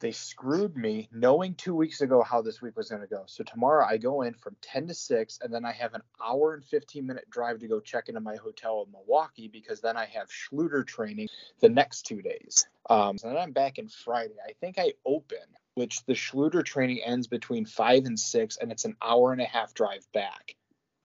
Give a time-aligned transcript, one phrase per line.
[0.00, 3.24] they screwed me knowing two weeks ago how this week was going to go.
[3.26, 6.54] So tomorrow I go in from 10 to 6, and then I have an hour
[6.54, 10.06] and 15 minute drive to go check into my hotel in Milwaukee because then I
[10.06, 11.28] have Schluter training
[11.60, 12.66] the next two days.
[12.88, 14.34] Um, so then I'm back in Friday.
[14.46, 15.38] I think I open,
[15.74, 19.46] which the Schluter training ends between 5 and 6, and it's an hour and a
[19.46, 20.54] half drive back.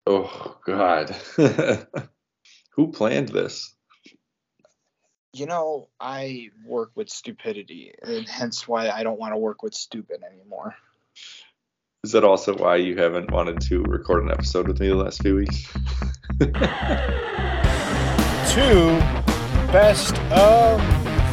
[0.06, 1.10] Oh, God.
[2.72, 3.74] Who planned this?
[5.32, 9.74] You know, I work with stupidity, and hence why I don't want to work with
[9.74, 10.74] stupid anymore.
[12.02, 15.22] Is that also why you haven't wanted to record an episode with me the last
[15.22, 15.70] few weeks?
[18.50, 18.98] Two
[19.70, 20.80] best of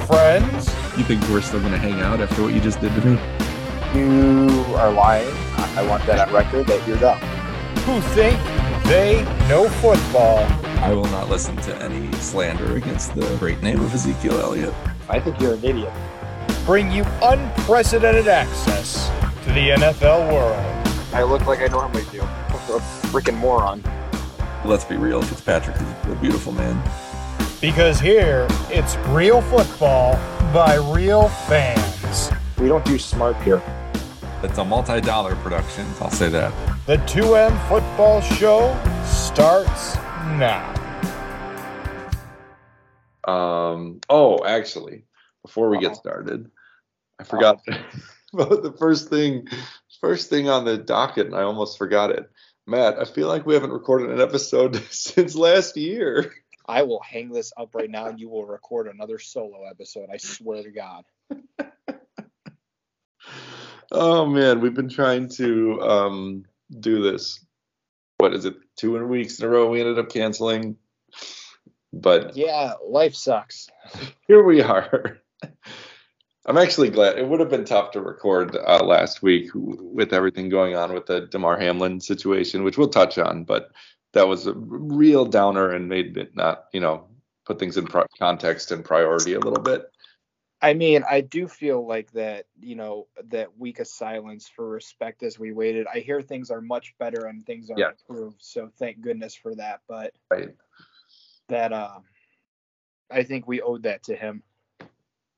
[0.07, 0.67] friends.
[0.97, 3.19] You think we're still going to hang out after what you just did to me?
[3.95, 5.33] You are lying.
[5.55, 7.19] I want that on record that you're dumb.
[7.85, 8.37] Who think
[8.85, 10.45] they know football.
[10.79, 14.73] I will not listen to any slander against the great name of Ezekiel Elliott.
[15.09, 15.91] I think you're an idiot.
[16.65, 19.09] Bring you unprecedented access
[19.43, 20.87] to the NFL world.
[21.13, 22.21] I look like I normally do.
[22.21, 23.81] A freaking moron.
[24.65, 26.81] Let's be real, Fitzpatrick is a beautiful man.
[27.59, 30.13] Because here, it's real football
[30.53, 32.29] by real fans.
[32.59, 33.61] We don't do smart here.
[34.43, 36.53] It's a multi dollar production, I'll say that.
[36.85, 39.97] The 2M Football Show starts
[40.35, 40.73] now.
[43.27, 43.99] Um.
[44.09, 45.03] Oh, actually,
[45.43, 46.49] before we get started,
[47.19, 47.61] I forgot
[48.33, 49.47] about the first thing.
[49.99, 52.29] First thing on the docket, and I almost forgot it.
[52.67, 56.33] Matt, I feel like we haven't recorded an episode since last year.
[56.67, 60.09] I will hang this up right now, and you will record another solo episode.
[60.11, 61.05] I swear to God.
[63.91, 66.43] oh man, we've been trying to um,
[66.79, 67.43] do this.
[68.17, 68.55] What is it?
[68.77, 69.69] Two weeks in a row.
[69.69, 70.77] We ended up canceling,
[71.91, 73.69] but yeah, life sucks.
[74.27, 75.19] here we are.
[76.45, 77.19] I'm actually glad.
[77.19, 81.05] It would have been tough to record uh, last week with everything going on with
[81.05, 83.43] the Damar Hamlin situation, which we'll touch on.
[83.43, 83.71] But
[84.13, 87.07] that was a real downer and made it not, you know,
[87.45, 89.91] put things in pro- context and priority a little bit.
[90.61, 95.21] I mean, I do feel like that, you know, that week of silence for respect
[95.21, 95.85] as we waited.
[95.93, 97.91] I hear things are much better and things are yeah.
[97.91, 99.81] improved, so thank goodness for that.
[99.87, 100.55] But right.
[101.49, 101.99] that, uh,
[103.11, 104.41] I think we owed that to him.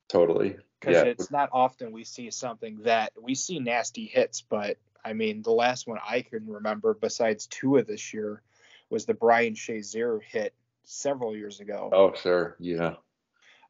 [0.08, 0.56] Totally.
[0.80, 1.04] Because yeah.
[1.04, 5.52] it's not often we see something that we see nasty hits, but I mean, the
[5.52, 8.42] last one I can remember, besides two of this year,
[8.90, 10.54] was the Brian Shazier hit
[10.84, 11.90] several years ago.
[11.92, 12.56] Oh, sure.
[12.60, 12.96] Yeah.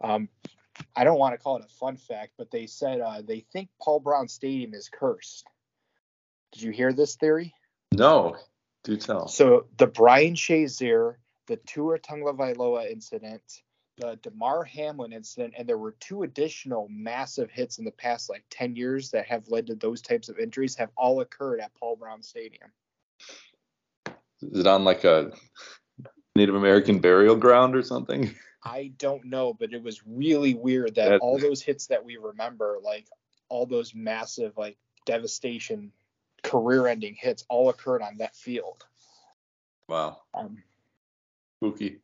[0.01, 0.29] Um,
[0.95, 3.69] I don't want to call it a fun fact, but they said uh, they think
[3.81, 5.47] Paul Brown Stadium is cursed.
[6.51, 7.53] Did you hear this theory?
[7.93, 8.35] No,
[8.83, 9.27] do tell.
[9.27, 11.15] So the Brian Shazier,
[11.47, 13.61] the Tua Tagovailoa incident,
[13.97, 18.43] the Damar Hamlin incident, and there were two additional massive hits in the past like
[18.49, 21.95] 10 years that have led to those types of injuries have all occurred at Paul
[21.97, 22.71] Brown Stadium.
[24.41, 25.31] Is it on like a
[26.35, 28.33] Native American burial ground or something?
[28.63, 32.17] I don't know, but it was really weird that, that all those hits that we
[32.17, 33.07] remember, like
[33.47, 35.91] all those massive, like devastation,
[36.43, 38.85] career-ending hits, all occurred on that field.
[39.87, 40.21] Wow.
[40.33, 40.61] Um,
[41.57, 41.99] Spooky.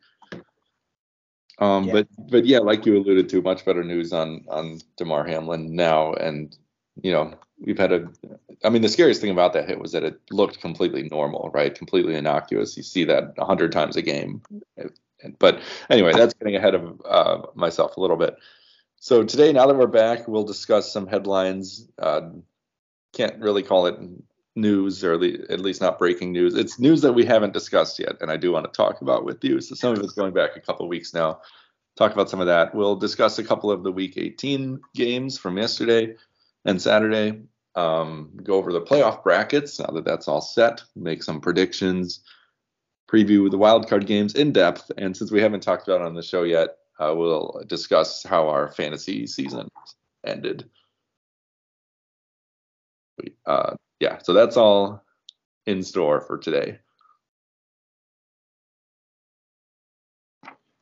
[1.59, 1.93] Um, yeah.
[1.93, 6.13] but but yeah, like you alluded to, much better news on on Damar Hamlin now,
[6.13, 6.57] and
[7.01, 8.09] you know we've had a.
[8.63, 11.73] I mean, the scariest thing about that hit was that it looked completely normal, right?
[11.73, 12.75] Completely innocuous.
[12.75, 14.41] You see that a hundred times a game.
[15.40, 18.36] But anyway, that's getting ahead of uh, myself a little bit.
[18.98, 21.88] So today, now that we're back, we'll discuss some headlines.
[22.00, 22.30] Uh,
[23.14, 23.98] can't really call it
[24.56, 26.56] news, or at least not breaking news.
[26.56, 29.44] It's news that we haven't discussed yet, and I do want to talk about with
[29.44, 29.62] you.
[29.62, 31.42] So some of it's going back a couple weeks now.
[31.97, 32.76] Talk about some of that.
[32.76, 36.16] We'll discuss a couple of the Week 18 games from yesterday
[36.66, 37.42] and Saturday.
[37.76, 40.82] Um, go over the playoff brackets now that that's all set.
[40.96, 42.22] Make some predictions
[43.16, 44.92] preview the wildcard games in depth.
[44.98, 48.50] And since we haven't talked about it on the show yet, uh, we'll discuss how
[48.50, 49.70] our fantasy season
[50.26, 50.70] ended.
[53.46, 55.03] Uh, yeah, so that's all
[55.66, 56.79] in store for today.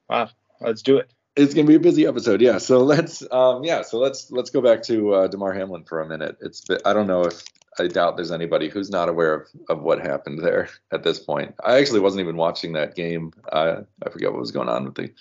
[0.10, 0.30] Wow,
[0.60, 1.12] let's do it.
[1.36, 2.58] It's gonna be a busy episode, yeah.
[2.58, 6.08] So let's, um, yeah, so let's let's go back to uh, Damar Hamlin for a
[6.08, 6.38] minute.
[6.42, 7.44] It's I don't know if
[7.80, 11.56] I doubt there's anybody who's not aware of, of what happened there at this point.
[11.64, 13.34] I actually wasn't even watching that game.
[13.52, 15.14] Uh, I forget what was going on with the.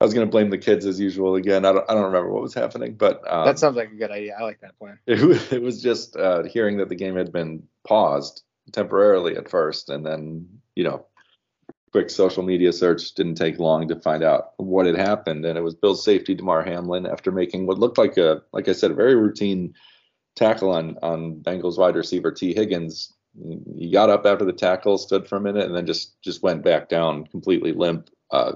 [0.00, 1.66] I was going to blame the kids as usual again.
[1.66, 4.10] I don't, I don't remember what was happening, but um, that sounds like a good
[4.10, 4.34] idea.
[4.38, 4.98] I like that plan.
[5.06, 5.20] It,
[5.52, 8.42] it was just uh, hearing that the game had been paused
[8.72, 11.06] temporarily at first, and then you know
[11.92, 15.62] quick social media search didn't take long to find out what had happened, and it
[15.62, 18.94] was Bill's safety Damar Hamlin after making what looked like a, like I said, a
[18.94, 19.74] very routine
[20.36, 23.12] tackle on on Bengals wide receiver Tee Higgins.
[23.76, 26.64] He got up after the tackle, stood for a minute, and then just just went
[26.64, 28.10] back down completely limp.
[28.30, 28.52] Uh,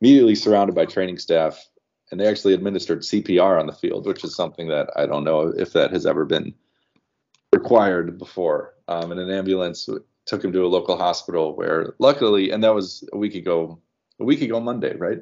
[0.00, 1.64] immediately surrounded by training staff,
[2.10, 5.52] and they actually administered CPR on the field, which is something that I don't know
[5.56, 6.54] if that has ever been
[7.52, 8.74] required before.
[8.88, 9.88] Um, and an ambulance
[10.26, 13.80] took him to a local hospital where, luckily, and that was a week ago,
[14.20, 15.20] a week ago Monday, right?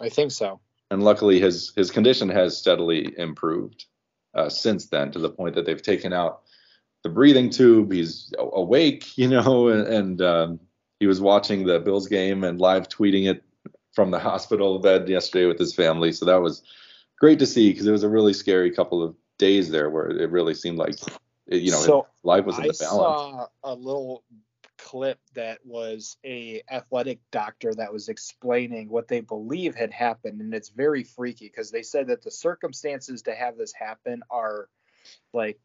[0.00, 0.60] I think so.
[0.90, 3.86] And luckily, his his condition has steadily improved
[4.34, 6.42] uh, since then to the point that they've taken out
[7.02, 7.92] the breathing tube.
[7.92, 10.60] He's awake, you know, and, and um,
[11.00, 13.42] he was watching the Bills game and live tweeting it
[13.92, 16.12] from the hospital bed yesterday with his family.
[16.12, 16.62] So that was
[17.18, 20.30] great to see because it was a really scary couple of days there where it
[20.30, 20.94] really seemed like
[21.46, 22.82] you know so life was in the balance.
[22.82, 24.24] I saw a little
[24.84, 30.52] clip that was a athletic doctor that was explaining what they believe had happened and
[30.52, 34.68] it's very freaky because they said that the circumstances to have this happen are
[35.32, 35.58] like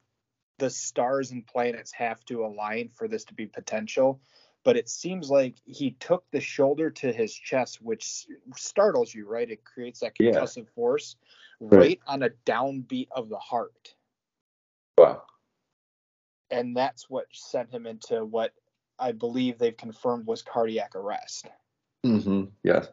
[0.58, 4.22] the stars and planets have to align for this to be potential
[4.64, 9.50] but it seems like he took the shoulder to his chest, which startles you, right?
[9.50, 10.76] It creates that concussive yeah.
[10.76, 11.16] force
[11.62, 13.96] right, right on a downbeat of the heart.
[14.98, 15.24] Wow.
[16.52, 18.54] And that's what sent him into what
[19.00, 21.48] I believe they've confirmed was cardiac arrest.
[22.06, 22.46] Mm-hmm.
[22.64, 22.86] Yeah.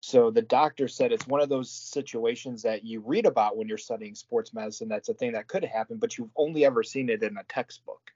[0.00, 3.78] So the doctor said it's one of those situations that you read about when you're
[3.78, 4.88] studying sports medicine.
[4.88, 8.10] That's a thing that could happen, but you've only ever seen it in a textbook.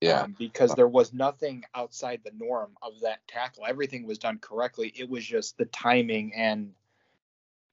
[0.00, 0.22] Yeah.
[0.22, 3.64] Um, because there was nothing outside the norm of that tackle.
[3.66, 4.92] Everything was done correctly.
[4.96, 6.72] It was just the timing and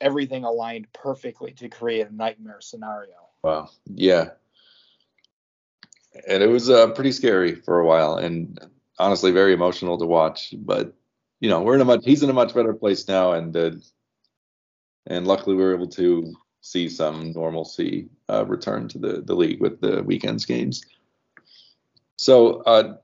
[0.02, 3.30] everything aligned perfectly to create a nightmare scenario.
[3.42, 3.70] Wow.
[3.86, 4.32] Yeah.
[6.28, 8.60] And it was uh, pretty scary for a while and
[9.00, 10.54] honestly very emotional to watch.
[10.58, 10.94] But,
[11.40, 13.34] you know, we're in a much, he's in a much better place now.
[13.34, 13.72] And, uh,
[15.08, 19.60] and luckily we were able to see some normalcy uh, return to the, the league
[19.60, 20.84] with the weekend's games.
[22.16, 22.96] So uh,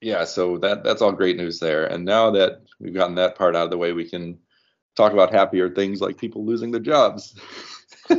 [0.00, 1.86] yeah, so that that's all great news there.
[1.86, 4.38] And now that we've gotten that part out of the way, we can
[4.96, 7.38] talk about happier things like people losing their jobs.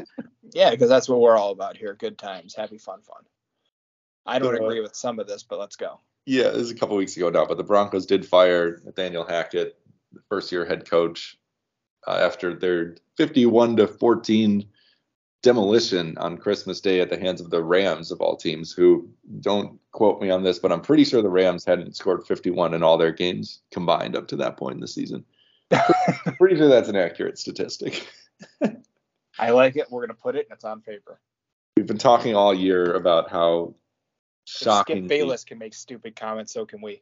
[0.54, 1.94] yeah, because that's what we're all about here.
[1.94, 3.24] Good times, happy, fun, fun.
[4.26, 6.00] I don't uh, agree with some of this, but let's go.
[6.26, 9.78] Yeah, this is a couple weeks ago now, but the Broncos did fire Nathaniel Hackett,
[10.14, 11.38] the first year head coach,
[12.08, 14.66] uh, after their 51 to 14
[15.42, 19.10] demolition on Christmas Day at the hands of the Rams of all teams, who
[19.42, 22.82] don't quote me on this, but I'm pretty sure the Rams hadn't scored 51 in
[22.82, 25.26] all their games combined up to that point in the season.
[26.38, 28.08] pretty sure that's an accurate statistic.
[29.40, 29.88] I like it.
[29.92, 30.48] We're gonna put it.
[30.50, 31.20] And it's on paper.
[31.76, 33.76] We've been talking all year about how
[34.46, 35.08] shocking.
[35.08, 37.02] Skip Bayless can make stupid comments, so can we.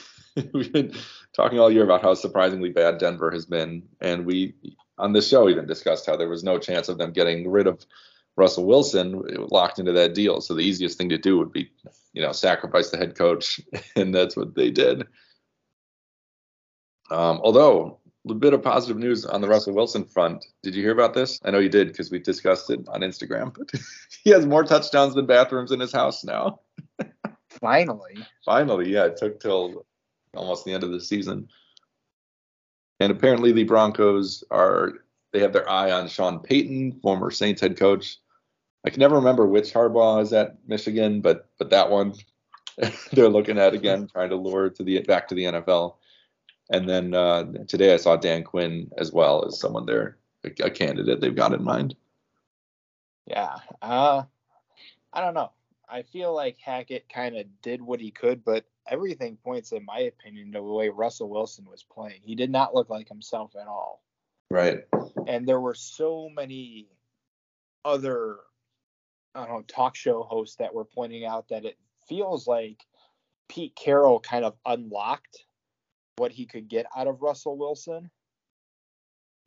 [0.54, 0.94] We've been
[1.34, 4.54] talking all year about how surprisingly bad Denver has been, and we
[4.98, 7.84] on this show even discussed how there was no chance of them getting rid of
[8.36, 10.40] Russell Wilson locked into that deal.
[10.40, 11.70] So the easiest thing to do would be,
[12.12, 13.60] you know, sacrifice the head coach,
[13.96, 15.02] and that's what they did.
[17.10, 17.98] Um, although
[18.28, 20.44] a bit of positive news on the Russell Wilson front.
[20.62, 21.40] Did you hear about this?
[21.44, 23.56] I know you did because we discussed it on Instagram.
[23.56, 23.72] But
[24.24, 26.60] he has more touchdowns than bathrooms in his house now.
[27.48, 28.18] Finally.
[28.44, 29.06] Finally, yeah.
[29.06, 29.86] It took till
[30.36, 31.48] almost the end of the season.
[33.00, 34.92] And apparently the Broncos are
[35.32, 38.18] they have their eye on Sean Payton, former Saints head coach.
[38.84, 42.14] I can never remember which Harbaugh is at Michigan, but but that one
[43.12, 45.96] they're looking at again, trying to lure to the back to the NFL.
[46.70, 50.70] And then uh, today I saw Dan Quinn as well as someone there, a, a
[50.70, 51.94] candidate they've got in mind.
[53.26, 54.22] Yeah, uh,
[55.12, 55.52] I don't know.
[55.88, 60.00] I feel like Hackett kind of did what he could, but everything points, in my
[60.00, 62.20] opinion, to the way Russell Wilson was playing.
[62.22, 64.02] He did not look like himself at all.
[64.50, 64.84] Right.
[65.26, 66.88] And there were so many
[67.84, 68.38] other,
[69.34, 71.76] I don't know, talk show hosts that were pointing out that it
[72.08, 72.84] feels like
[73.48, 75.44] Pete Carroll kind of unlocked
[76.16, 78.10] what he could get out of Russell Wilson.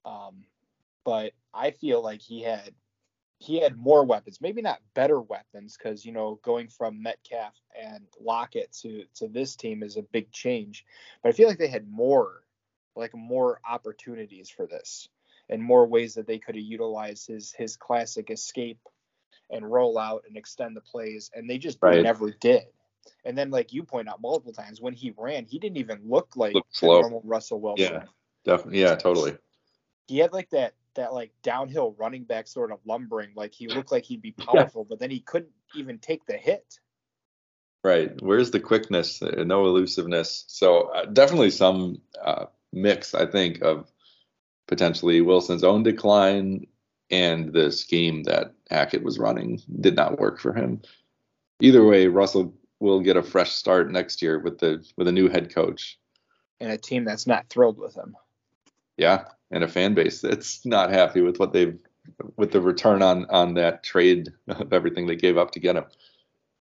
[0.05, 0.45] Um,
[1.03, 2.73] but I feel like he had
[3.39, 8.05] he had more weapons, maybe not better weapons, because you know going from Metcalf and
[8.19, 10.85] Lockett to to this team is a big change.
[11.21, 12.43] But I feel like they had more,
[12.95, 15.09] like more opportunities for this,
[15.49, 18.79] and more ways that they could have utilized his his classic escape
[19.51, 22.01] and roll out and extend the plays, and they just right.
[22.01, 22.65] never did.
[23.23, 26.35] And then, like you point out multiple times, when he ran, he didn't even look
[26.35, 27.93] like normal Russell Wilson.
[27.93, 28.03] Yeah,
[28.43, 28.81] definitely.
[28.81, 29.37] Yeah, totally.
[30.07, 33.31] He had like that that like downhill running back sort of lumbering.
[33.35, 34.87] Like he looked like he'd be powerful, yeah.
[34.89, 36.79] but then he couldn't even take the hit.
[37.83, 38.19] Right.
[38.21, 39.21] Where's the quickness?
[39.21, 40.45] No elusiveness.
[40.47, 43.91] So uh, definitely some uh, mix, I think, of
[44.67, 46.65] potentially Wilson's own decline
[47.11, 50.81] and the scheme that Hackett was running did not work for him.
[51.59, 55.29] Either way, Russell will get a fresh start next year with the with a new
[55.29, 55.97] head coach
[56.59, 58.15] and a team that's not thrilled with him.
[58.97, 61.77] Yeah, and a fan base that's not happy with what they've
[62.37, 65.85] with the return on on that trade of everything they gave up to get him.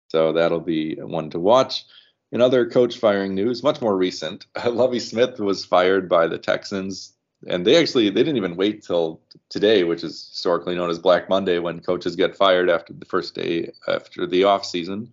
[0.07, 1.83] So that'll be one to watch.
[2.31, 7.15] In other coach firing news, much more recent, Lovie Smith was fired by the Texans
[7.47, 11.29] and they actually they didn't even wait till today, which is historically known as Black
[11.29, 15.11] Monday, when coaches get fired after the first day after the off season.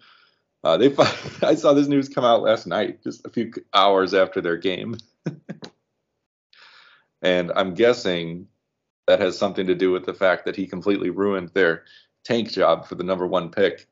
[0.65, 0.95] Uh, they
[1.43, 4.97] I saw this news come out last night, just a few hours after their game,
[7.23, 8.47] and I'm guessing
[9.07, 11.85] that has something to do with the fact that he completely ruined their
[12.25, 13.89] tank job for the number one pick.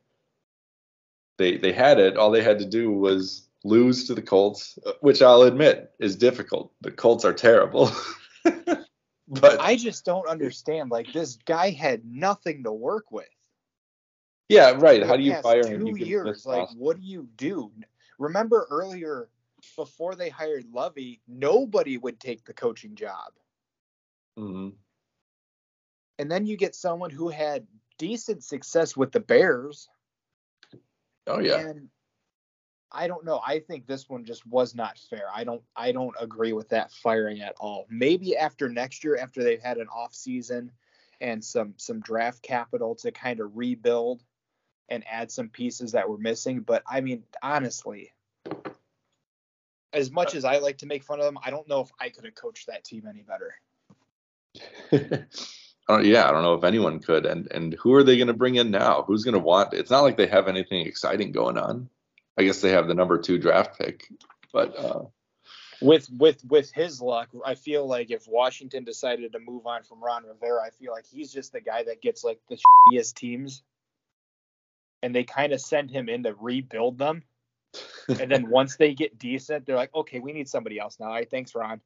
[1.39, 2.17] They they had it.
[2.17, 6.73] All they had to do was lose to the Colts, which I'll admit is difficult.
[6.81, 7.91] The Colts are terrible.
[8.45, 10.91] but I just don't understand.
[10.91, 13.29] Like this guy had nothing to work with.
[14.51, 15.07] Yeah, right.
[15.07, 15.87] How do you fire two him?
[15.87, 16.45] Two years.
[16.45, 17.71] Like, what do you do?
[18.19, 19.29] Remember earlier,
[19.77, 23.33] before they hired Lovie, nobody would take the coaching job.
[24.39, 24.71] Mm-hmm.
[26.19, 27.67] And then you get someone who had
[27.97, 29.89] decent success with the Bears.
[31.27, 31.61] Oh yeah.
[31.61, 31.89] And
[32.91, 33.41] I don't know.
[33.47, 35.27] I think this one just was not fair.
[35.33, 37.87] I don't I don't agree with that firing at all.
[37.89, 40.73] Maybe after next year, after they've had an off season
[41.21, 44.25] and some some draft capital to kind of rebuild
[44.91, 46.61] and add some pieces that were missing.
[46.61, 48.13] But I mean, honestly,
[49.93, 52.11] as much as I like to make fun of them, I don't know if I
[52.11, 53.55] could have coached that team any better.
[55.89, 57.27] yeah, I don't know if anyone could.
[57.27, 59.05] And and who are they going to bring in now?
[59.07, 59.75] Who's going to want?
[59.75, 61.89] It's not like they have anything exciting going on.
[62.39, 64.09] I guess they have the number two draft pick,
[64.53, 65.03] but uh,
[65.81, 70.03] with with with his luck, I feel like if Washington decided to move on from
[70.03, 73.63] Ron Rivera, I feel like he's just the guy that gets like the shittiest teams,
[75.03, 77.23] and they kind of send him in to rebuild them.
[78.09, 81.07] and then once they get decent, they're like, okay, we need somebody else now.
[81.07, 81.81] All right, thanks, Ron.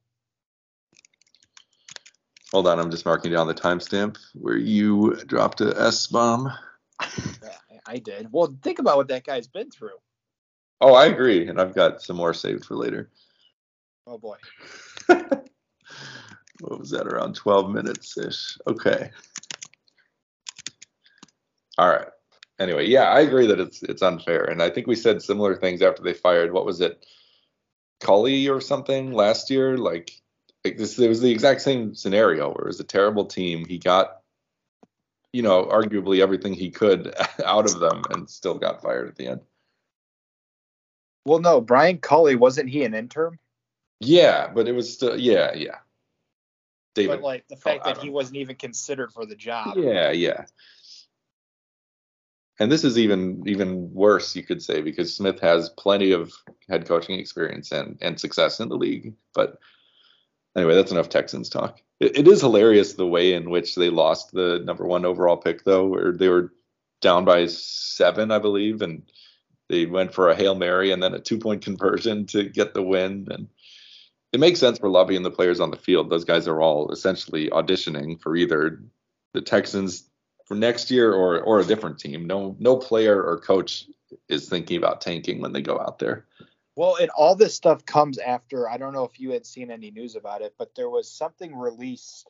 [2.51, 6.51] Hold on, I'm just marking down the timestamp where you dropped a S bomb.
[7.85, 8.31] I did.
[8.31, 9.97] Well, think about what that guy's been through.
[10.81, 13.09] Oh, I agree, and I've got some more saved for later.
[14.07, 14.37] Oh boy.
[15.07, 17.07] what was that?
[17.07, 18.57] Around 12 minutes ish.
[18.67, 19.11] Okay.
[21.77, 22.07] All right.
[22.57, 25.81] Anyway, yeah, I agree that it's it's unfair, and I think we said similar things
[25.81, 26.53] after they fired.
[26.53, 27.05] What was it,
[27.99, 29.77] Culley or something last year?
[29.77, 30.11] Like,
[30.63, 33.65] like this, it was the exact same scenario where it was a terrible team.
[33.65, 34.21] He got,
[35.33, 37.13] you know, arguably everything he could
[37.45, 39.41] out of them, and still got fired at the end.
[41.25, 43.37] Well, no, Brian Culley wasn't he an intern?
[43.99, 45.79] Yeah, but it was still yeah, yeah.
[46.93, 47.17] David.
[47.17, 49.75] But like the fact that he wasn't even considered for the job.
[49.77, 50.45] Yeah, yeah.
[52.59, 56.33] And this is even even worse, you could say, because Smith has plenty of
[56.69, 59.13] head coaching experience and and success in the league.
[59.33, 59.59] But
[60.55, 61.81] anyway, that's enough Texans talk.
[61.99, 65.63] It, it is hilarious the way in which they lost the number one overall pick,
[65.63, 66.53] though, where they were
[67.01, 69.03] down by seven, I believe, and
[69.69, 72.83] they went for a hail mary and then a two point conversion to get the
[72.83, 73.27] win.
[73.31, 73.47] And
[74.31, 76.09] it makes sense for Lovie and the players on the field.
[76.09, 78.83] Those guys are all essentially auditioning for either
[79.33, 80.09] the Texans
[80.45, 82.25] for next year or or a different team.
[82.25, 83.87] No no player or coach
[84.29, 86.25] is thinking about tanking when they go out there.
[86.75, 88.69] Well, and all this stuff comes after.
[88.69, 91.55] I don't know if you had seen any news about it, but there was something
[91.55, 92.29] released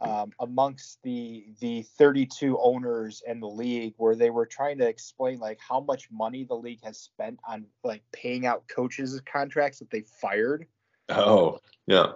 [0.00, 5.38] um, amongst the the 32 owners in the league where they were trying to explain
[5.38, 9.90] like how much money the league has spent on like paying out coaches contracts that
[9.90, 10.66] they fired.
[11.10, 12.12] Oh, yeah.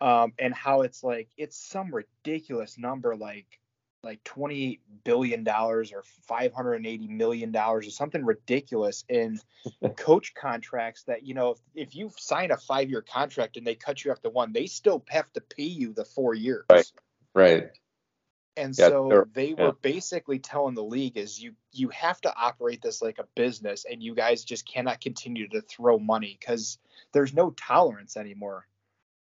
[0.00, 3.60] Um, and how it's like it's some ridiculous number like
[4.04, 9.38] like 28 billion dollars or 580 million dollars or something ridiculous in
[9.96, 13.74] coach contracts that you know if, if you sign a five year contract and they
[13.74, 16.90] cut you after one they still have to pay you the four years right
[17.34, 17.70] Right.
[18.56, 22.82] And yeah, so they were basically telling the league is you you have to operate
[22.82, 26.78] this like a business and you guys just cannot continue to throw money cuz
[27.12, 28.66] there's no tolerance anymore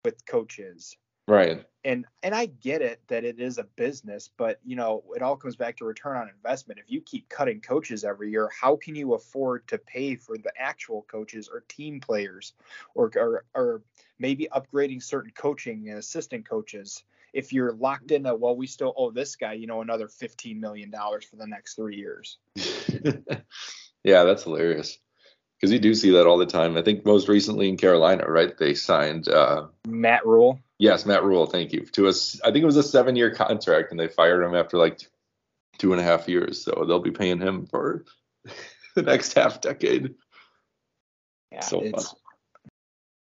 [0.04, 0.96] with coaches.
[1.28, 1.64] Right.
[1.84, 5.36] And and I get it that it is a business, but you know, it all
[5.36, 6.78] comes back to return on investment.
[6.78, 10.52] If you keep cutting coaches every year, how can you afford to pay for the
[10.56, 12.54] actual coaches or team players
[12.94, 13.82] or or, or
[14.20, 17.02] maybe upgrading certain coaching and assistant coaches?
[17.32, 20.60] if you're locked in a well we still owe this guy you know another 15
[20.60, 22.36] million dollars for the next three years
[24.04, 24.98] yeah that's hilarious
[25.62, 26.76] because you do see that all the time.
[26.76, 28.56] I think most recently in Carolina, right?
[28.58, 30.58] They signed uh, Matt Rhule.
[30.82, 31.46] Yes, Matt Rhule.
[31.46, 31.86] Thank you.
[31.92, 35.00] To us, I think it was a seven-year contract, and they fired him after like
[35.78, 36.60] two and a half years.
[36.64, 38.04] So they'll be paying him for
[38.96, 40.16] the next half decade.
[41.52, 42.02] Yeah, so fun.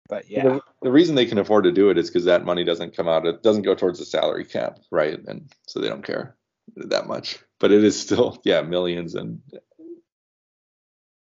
[0.07, 2.63] But yeah, the, the, reason they can afford to do it is because that money
[2.63, 3.25] doesn't come out.
[3.25, 5.19] It doesn't go towards the salary cap, right?
[5.27, 6.37] And so they don't care
[6.77, 7.39] that much.
[7.59, 9.41] But it is still, yeah, millions and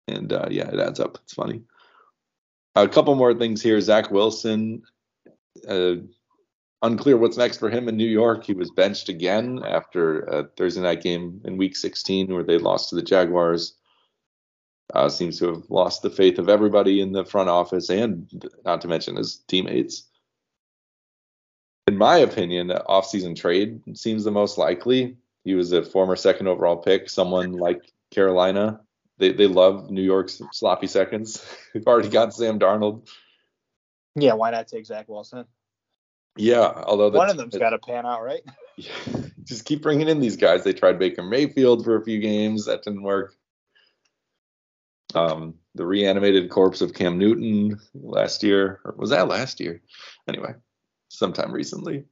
[0.08, 1.18] and uh, yeah, it adds up.
[1.24, 1.64] It's funny.
[2.76, 3.78] A couple more things here.
[3.82, 4.84] Zach Wilson,
[5.68, 5.94] uh,
[6.82, 8.44] unclear what's next for him in New York.
[8.44, 12.90] He was benched again after a Thursday night game in Week 16 where they lost
[12.90, 13.74] to the Jaguars.
[14.92, 18.82] Uh, seems to have lost the faith of everybody in the front office and not
[18.82, 20.04] to mention his teammates.
[21.86, 25.16] In my opinion, offseason trade seems the most likely.
[25.44, 28.80] He was a former second overall pick, someone like Carolina.
[29.18, 31.44] They they love New York's sloppy seconds.
[31.74, 33.08] We've already got Sam Darnold.
[34.14, 35.44] Yeah, why not take Zach Wilson?
[36.36, 38.42] Yeah, although one of them's got to pan out, right?
[38.76, 38.90] Yeah,
[39.44, 40.64] just keep bringing in these guys.
[40.64, 43.34] They tried Baker Mayfield for a few games, that didn't work.
[45.14, 49.80] Um, the reanimated corpse of Cam Newton last year, or was that last year?
[50.26, 50.54] Anyway,
[51.08, 52.04] sometime recently.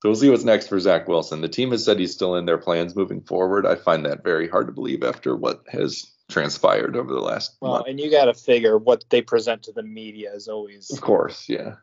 [0.00, 1.42] So we'll see what's next for Zach Wilson.
[1.42, 3.66] The team has said he's still in their plans moving forward.
[3.66, 7.72] I find that very hard to believe after what has transpired over the last well,
[7.72, 7.86] month.
[7.86, 10.90] and you got to figure what they present to the media is always.
[10.90, 11.74] Of course, yeah.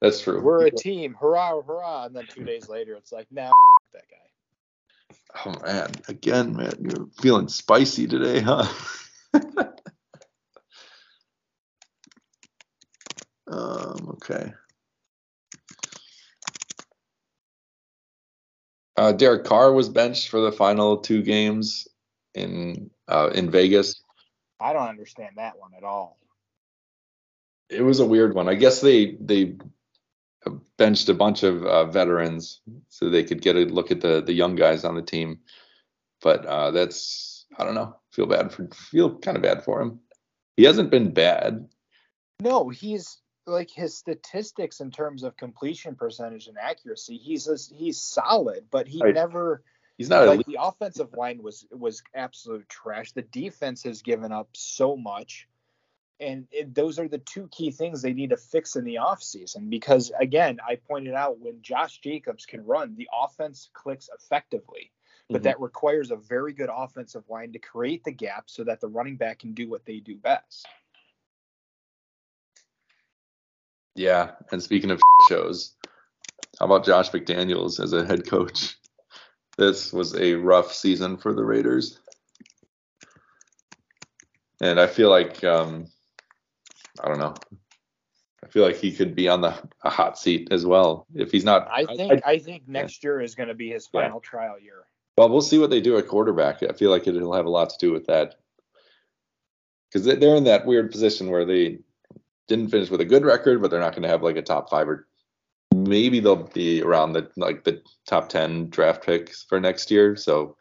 [0.00, 0.40] That's true.
[0.40, 2.06] We're a team, hurrah, hurrah!
[2.06, 3.52] And then two days later, it's like, now nah,
[3.92, 4.16] that guy.
[5.44, 8.66] Oh man, again, man, you're feeling spicy today, huh?
[13.48, 14.52] um, okay.
[19.02, 21.88] Uh, Derek Carr was benched for the final two games
[22.34, 24.00] in uh, in Vegas.
[24.60, 26.20] I don't understand that one at all.
[27.68, 28.48] It was a weird one.
[28.48, 29.56] I guess they they
[30.78, 34.34] benched a bunch of uh, veterans so they could get a look at the the
[34.34, 35.40] young guys on the team.
[36.20, 37.96] But uh, that's I don't know.
[38.12, 39.98] Feel bad for feel kind of bad for him.
[40.56, 41.68] He hasn't been bad.
[42.40, 47.16] No, he's like his statistics in terms of completion percentage and accuracy.
[47.16, 49.14] He's a, he's solid, but he right.
[49.14, 49.62] never
[49.98, 53.12] He's not like the offensive line was was absolute trash.
[53.12, 55.48] The defense has given up so much.
[56.18, 59.70] And it, those are the two key things they need to fix in the offseason
[59.70, 64.90] because again, I pointed out when Josh Jacobs can run, the offense clicks effectively.
[65.28, 65.44] But mm-hmm.
[65.44, 69.16] that requires a very good offensive line to create the gap so that the running
[69.16, 70.66] back can do what they do best.
[73.94, 75.74] Yeah, and speaking of shows,
[76.58, 78.76] how about Josh McDaniels as a head coach?
[79.58, 81.98] this was a rough season for the Raiders.
[84.60, 85.86] And I feel like um,
[87.02, 87.34] I don't know.
[88.44, 91.44] I feel like he could be on the a hot seat as well if he's
[91.44, 91.68] not.
[91.70, 93.08] I think I, I think next yeah.
[93.08, 94.28] year is going to be his final yeah.
[94.28, 94.84] trial year.
[95.16, 96.62] Well, we'll see what they do at quarterback.
[96.62, 98.36] I feel like it'll have a lot to do with that
[99.88, 101.80] because they're in that weird position where they
[102.52, 104.68] didn't finish with a good record, but they're not going to have like a top
[104.68, 105.06] five or
[105.74, 110.16] maybe they'll be around the like the top 10 draft picks for next year.
[110.16, 110.56] So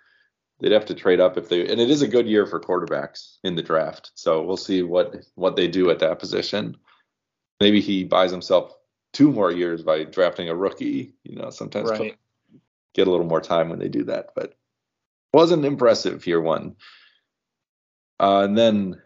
[0.59, 3.37] they'd have to trade up if they and it is a good year for quarterbacks
[3.43, 4.11] in the draft.
[4.15, 6.77] So we'll see what what they do at that position.
[7.59, 8.73] Maybe he buys himself
[9.11, 12.15] two more years by drafting a rookie you know sometimes right.
[12.93, 14.55] get a little more time when they do that but
[15.33, 16.77] wasn't impressive year one.
[18.21, 19.01] Uh, and then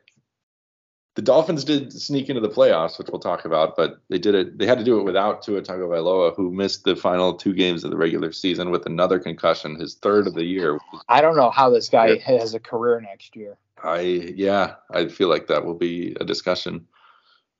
[1.15, 4.58] the Dolphins did sneak into the playoffs, which we'll talk about, but they did it.
[4.58, 7.91] They had to do it without Tua Tagovailoa, who missed the final two games of
[7.91, 10.78] the regular season with another concussion, his third of the year.
[11.08, 12.38] I don't know how this guy yeah.
[12.39, 13.58] has a career next year.
[13.82, 13.99] I
[14.36, 16.86] yeah, I feel like that will be a discussion.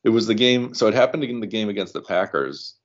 [0.04, 2.76] It was the game, so it happened in the game against the Packers.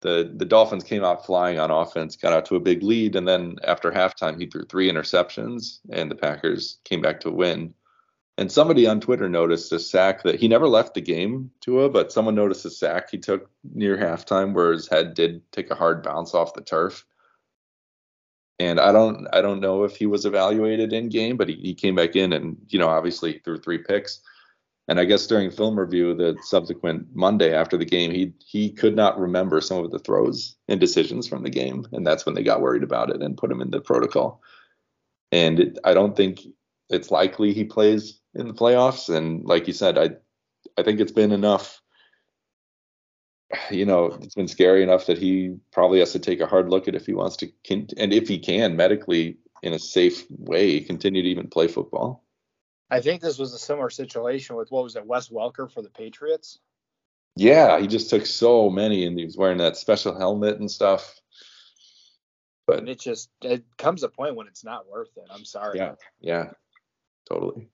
[0.00, 3.28] The the Dolphins came out flying on offense, got out to a big lead, and
[3.28, 7.74] then after halftime, he threw three interceptions, and the Packers came back to win
[8.40, 12.10] and somebody on Twitter noticed a sack that he never left the game, Tua, but
[12.10, 16.02] someone noticed a sack he took near halftime where his head did take a hard
[16.02, 17.04] bounce off the turf.
[18.58, 21.74] And I don't I don't know if he was evaluated in game, but he, he
[21.74, 24.22] came back in and, you know, obviously threw three picks.
[24.88, 28.96] And I guess during film review, the subsequent Monday after the game, he he could
[28.96, 32.42] not remember some of the throws and decisions from the game, and that's when they
[32.42, 34.40] got worried about it and put him in the protocol.
[35.30, 36.40] And it, I don't think
[36.90, 39.14] it's likely he plays in the playoffs.
[39.14, 40.10] And like you said, I
[40.78, 41.80] I think it's been enough.
[43.70, 46.86] You know, it's been scary enough that he probably has to take a hard look
[46.86, 51.22] at if he wants to, and if he can medically in a safe way, continue
[51.22, 52.24] to even play football.
[52.90, 55.90] I think this was a similar situation with what was it, Wes Welker for the
[55.90, 56.58] Patriots?
[57.36, 61.20] Yeah, he just took so many, and he was wearing that special helmet and stuff.
[62.66, 65.28] But and it just it comes a point when it's not worth it.
[65.30, 65.78] I'm sorry.
[65.78, 66.50] Yeah, yeah,
[67.28, 67.68] totally.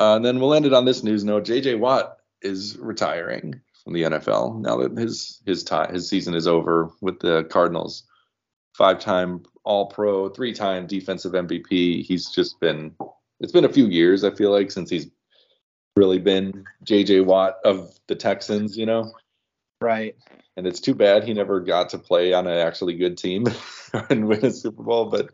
[0.00, 1.44] Uh, and then we'll end it on this news note.
[1.44, 1.76] J.J.
[1.76, 6.90] Watt is retiring from the NFL now that his his time his season is over
[7.00, 8.04] with the Cardinals.
[8.76, 12.04] Five-time All-Pro, three-time Defensive MVP.
[12.04, 12.94] He's just been
[13.40, 15.08] it's been a few years I feel like since he's
[15.94, 17.20] really been J.J.
[17.20, 19.12] Watt of the Texans, you know.
[19.82, 20.16] Right.
[20.56, 23.46] And it's too bad he never got to play on an actually good team
[24.10, 25.06] and win a Super Bowl.
[25.06, 25.30] But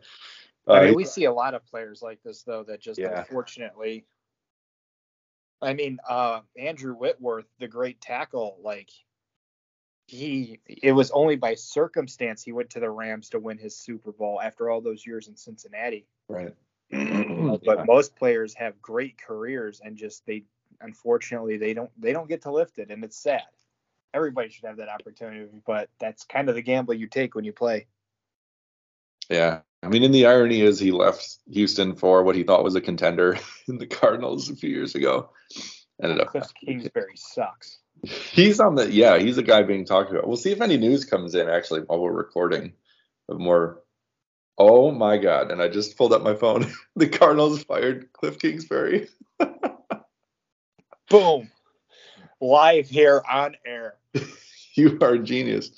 [0.67, 3.19] uh, I mean, we see a lot of players like this though that just yeah.
[3.19, 4.05] unfortunately
[5.61, 8.89] I mean, uh, Andrew Whitworth, the great tackle, like
[10.07, 14.11] he, it was only by circumstance he went to the Rams to win his Super
[14.11, 16.05] Bowl after all those years in Cincinnati.
[16.27, 16.53] Right.
[16.91, 17.83] but yeah.
[17.85, 20.43] most players have great careers and just they,
[20.81, 23.43] unfortunately, they don't they don't get to lift it, and it's sad.
[24.13, 27.53] Everybody should have that opportunity, but that's kind of the gamble you take when you
[27.53, 27.87] play.
[29.29, 32.75] Yeah, I mean, and the irony is he left Houston for what he thought was
[32.75, 35.29] a contender in the Cardinals a few years ago.
[36.01, 36.27] Ended up.
[36.27, 37.79] Cliff Kingsbury sucks.
[38.03, 40.27] He's on the yeah, he's a guy being talked about.
[40.27, 42.73] We'll see if any news comes in actually while we're recording
[43.27, 43.83] of more.
[44.57, 45.51] Oh my god!
[45.51, 46.71] And I just pulled up my phone.
[46.95, 49.09] the Cardinals fired Cliff Kingsbury.
[51.09, 51.51] Boom!
[52.41, 53.95] Live here on air.
[54.75, 55.71] you are a genius.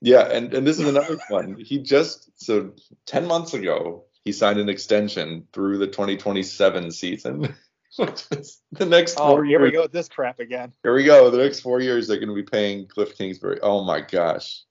[0.00, 1.56] Yeah, and, and this is another one.
[1.58, 2.72] He just so
[3.06, 7.54] ten months ago he signed an extension through the 2027 season.
[7.96, 10.72] the next oh, four here years, we go with this crap again.
[10.82, 11.30] Here we go.
[11.30, 13.58] The next four years they're going to be paying Cliff Kingsbury.
[13.62, 14.62] Oh my gosh,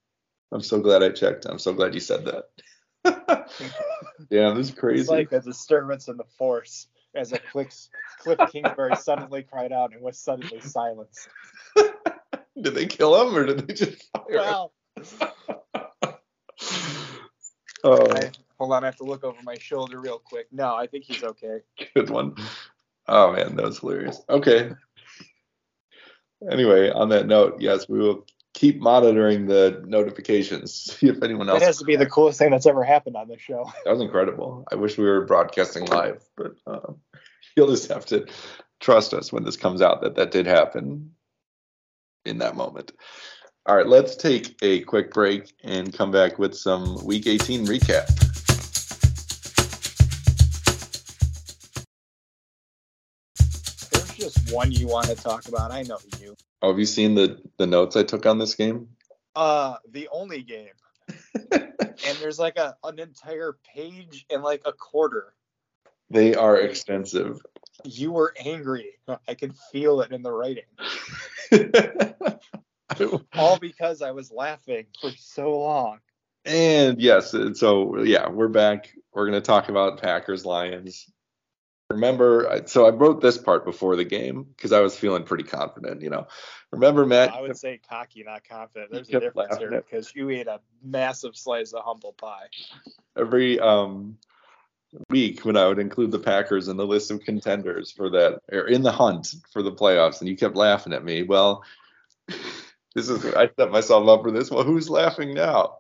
[0.52, 1.46] I'm so glad I checked.
[1.46, 3.50] I'm so glad you said that.
[4.30, 5.02] yeah, this is crazy.
[5.02, 7.74] It's like a disturbance in the force as a Cliff,
[8.20, 11.28] Cliff Kingsbury suddenly cried out and was suddenly silenced.
[12.62, 14.74] did they kill him or did they just fire well,
[17.84, 18.12] oh.
[18.16, 20.48] I, hold on, I have to look over my shoulder real quick.
[20.52, 21.60] No, I think he's okay.
[21.94, 22.36] Good one.
[23.08, 24.22] Oh man, that was hilarious.
[24.30, 24.72] Okay.
[26.52, 28.26] Anyway, on that note, yes, we will
[28.58, 30.74] keep monitoring the notifications.
[31.00, 31.60] See if anyone else.
[31.60, 33.72] That has to be the coolest thing that's ever happened on this show.
[33.86, 34.66] That was incredible.
[34.72, 36.94] I wish we were broadcasting live, but uh,
[37.56, 38.26] you'll just have to
[38.80, 41.12] trust us when this comes out that that did happen
[42.26, 42.94] in that moment.
[43.68, 48.27] All right, let's take a quick break and come back with some Week 18 recap.
[54.28, 55.72] Just one you want to talk about.
[55.72, 56.36] I know you.
[56.62, 58.90] Oh, have you seen the the notes I took on this game?
[59.36, 60.74] Uh, the only game.
[61.52, 65.34] and there's like a an entire page and like a quarter.
[66.10, 67.40] They are extensive.
[67.84, 68.96] You were angry.
[69.28, 70.64] I can feel it in the writing.
[73.38, 76.00] All because I was laughing for so long.
[76.46, 78.90] And yes, so yeah, we're back.
[79.14, 81.12] We're going to talk about Packers Lions.
[81.90, 86.02] Remember, so I wrote this part before the game because I was feeling pretty confident,
[86.02, 86.28] you know.
[86.72, 87.34] Remember, Matt?
[87.34, 88.92] I would say cocky, not confident.
[88.92, 92.48] There's a difference here because you ate a massive slice of humble pie.
[93.18, 94.18] Every um,
[95.10, 98.68] week when I would include the Packers in the list of contenders for that, or
[98.68, 101.24] in the hunt for the playoffs, and you kept laughing at me.
[101.24, 101.64] Well,
[102.28, 104.52] this is I set myself up for this.
[104.52, 105.78] Well, who's laughing now?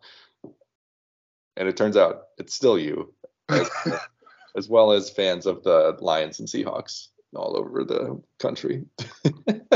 [1.57, 3.13] And it turns out it's still you,
[4.57, 8.85] as, well as fans of the Lions and Seahawks all over the country.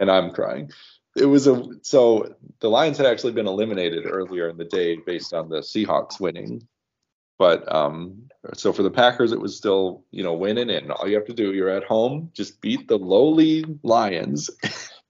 [0.00, 0.70] and I'm crying.
[1.16, 5.32] It was a so the Lions had actually been eliminated earlier in the day based
[5.32, 6.66] on the Seahawks winning.
[7.38, 11.16] But um so for the Packers it was still, you know, winning and all you
[11.16, 14.50] have to do, you're at home, just beat the lowly Lions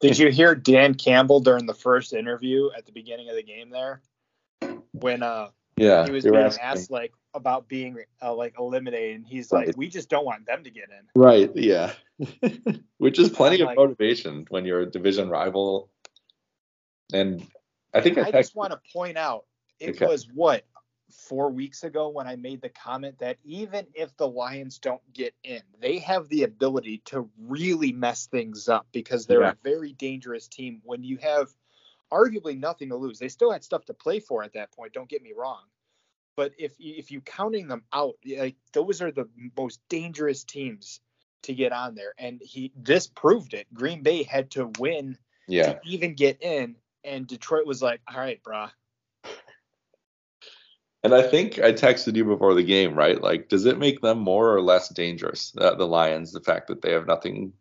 [0.01, 3.71] Did you hear Dan Campbell during the first interview at the beginning of the game
[3.71, 4.03] there?
[4.93, 9.53] When uh yeah, he was being asked like about being uh, like eliminated, and he's
[9.53, 9.69] right.
[9.69, 11.51] like, "We just don't want them to get in." Right.
[11.55, 11.93] Yeah.
[12.99, 15.91] Which is plenty of motivation when you're a division rival.
[17.13, 17.47] And
[17.95, 19.45] I think I, I just want to point out
[19.79, 20.07] it okay.
[20.07, 20.65] was what
[21.11, 25.35] four weeks ago when I made the comment that even if the Lions don't get
[25.45, 29.53] in, they have the ability to really mess things up because they're yeah.
[29.53, 31.49] a very dangerous team when you have
[32.13, 33.19] arguably nothing to lose.
[33.19, 35.63] They still had stuff to play for at that point, don't get me wrong.
[36.37, 41.01] But if if you counting them out, like those are the most dangerous teams
[41.43, 42.13] to get on there.
[42.19, 43.67] And he this proved it.
[43.73, 45.17] Green Bay had to win
[45.49, 45.73] yeah.
[45.75, 46.77] to even get in.
[47.05, 48.71] And Detroit was like, all right, brah,
[51.07, 53.21] And I think I texted you before the game, right?
[53.21, 56.83] Like, does it make them more or less dangerous, uh, the Lions, the fact that
[56.83, 57.53] they have nothing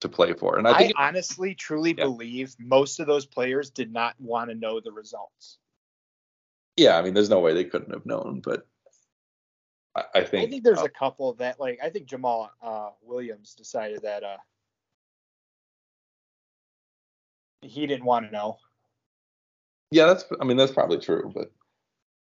[0.00, 0.56] to play for?
[0.56, 2.04] And I, I honestly, truly yeah.
[2.04, 5.58] believe most of those players did not want to know the results.
[6.76, 8.66] Yeah, I mean, there's no way they couldn't have known, but
[9.94, 12.90] I, I think I think there's uh, a couple that, like, I think Jamaal uh,
[13.02, 14.36] Williams decided that uh,
[17.62, 18.58] he didn't want to know.
[19.90, 20.24] Yeah, that's.
[20.40, 21.52] I mean, that's probably true, but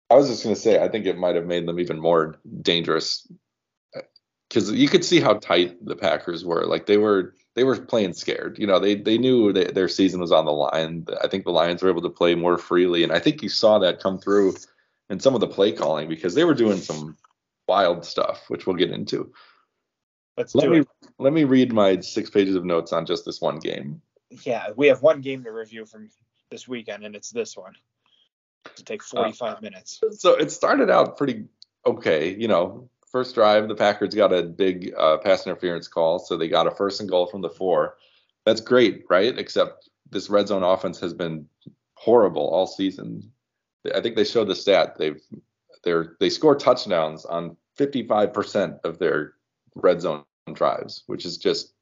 [0.09, 2.39] I was just going to say, I think it might have made them even more
[2.61, 3.27] dangerous
[4.49, 6.65] because you could see how tight the Packers were.
[6.65, 8.57] Like they were, they were playing scared.
[8.59, 11.05] You know, they they knew that their season was on the line.
[11.23, 13.79] I think the Lions were able to play more freely, and I think you saw
[13.79, 14.55] that come through
[15.09, 17.17] in some of the play calling because they were doing some
[17.67, 19.31] wild stuff, which we'll get into.
[20.37, 20.87] Let's let me it.
[21.17, 24.01] let me read my six pages of notes on just this one game.
[24.43, 26.09] Yeah, we have one game to review from
[26.51, 27.73] this weekend, and it's this one
[28.75, 30.01] to take 45 uh, minutes.
[30.11, 31.45] So it started out pretty
[31.85, 32.35] okay.
[32.35, 36.47] You know, first drive, the Packers got a big uh, pass interference call, so they
[36.47, 37.95] got a first and goal from the four.
[38.45, 39.35] That's great, right?
[39.35, 41.47] Except this red zone offense has been
[41.95, 43.31] horrible all season.
[43.95, 45.19] I think they showed the stat they've
[45.83, 49.33] they're they score touchdowns on 55% of their
[49.73, 51.73] red zone drives, which is just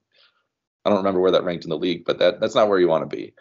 [0.86, 2.88] I don't remember where that ranked in the league, but that that's not where you
[2.88, 3.34] want to be.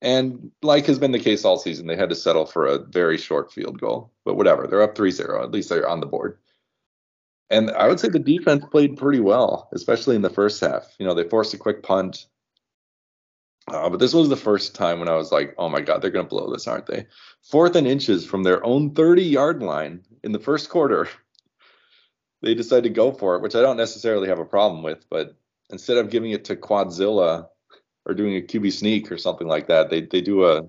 [0.00, 3.18] And like has been the case all season, they had to settle for a very
[3.18, 4.12] short field goal.
[4.24, 5.42] But whatever, they're up 3-0.
[5.42, 6.38] At least they're on the board.
[7.50, 10.94] And I would say the defense played pretty well, especially in the first half.
[10.98, 12.26] You know, they forced a quick punt.
[13.68, 16.10] Uh, but this was the first time when I was like, oh my God, they're
[16.10, 17.06] going to blow this, aren't they?
[17.42, 21.08] Fourth and inches from their own 30 yard line in the first quarter.
[22.42, 25.04] They decided to go for it, which I don't necessarily have a problem with.
[25.10, 25.36] But
[25.68, 27.48] instead of giving it to Quadzilla
[28.06, 29.90] or doing a QB sneak or something like that.
[29.90, 30.68] They they do a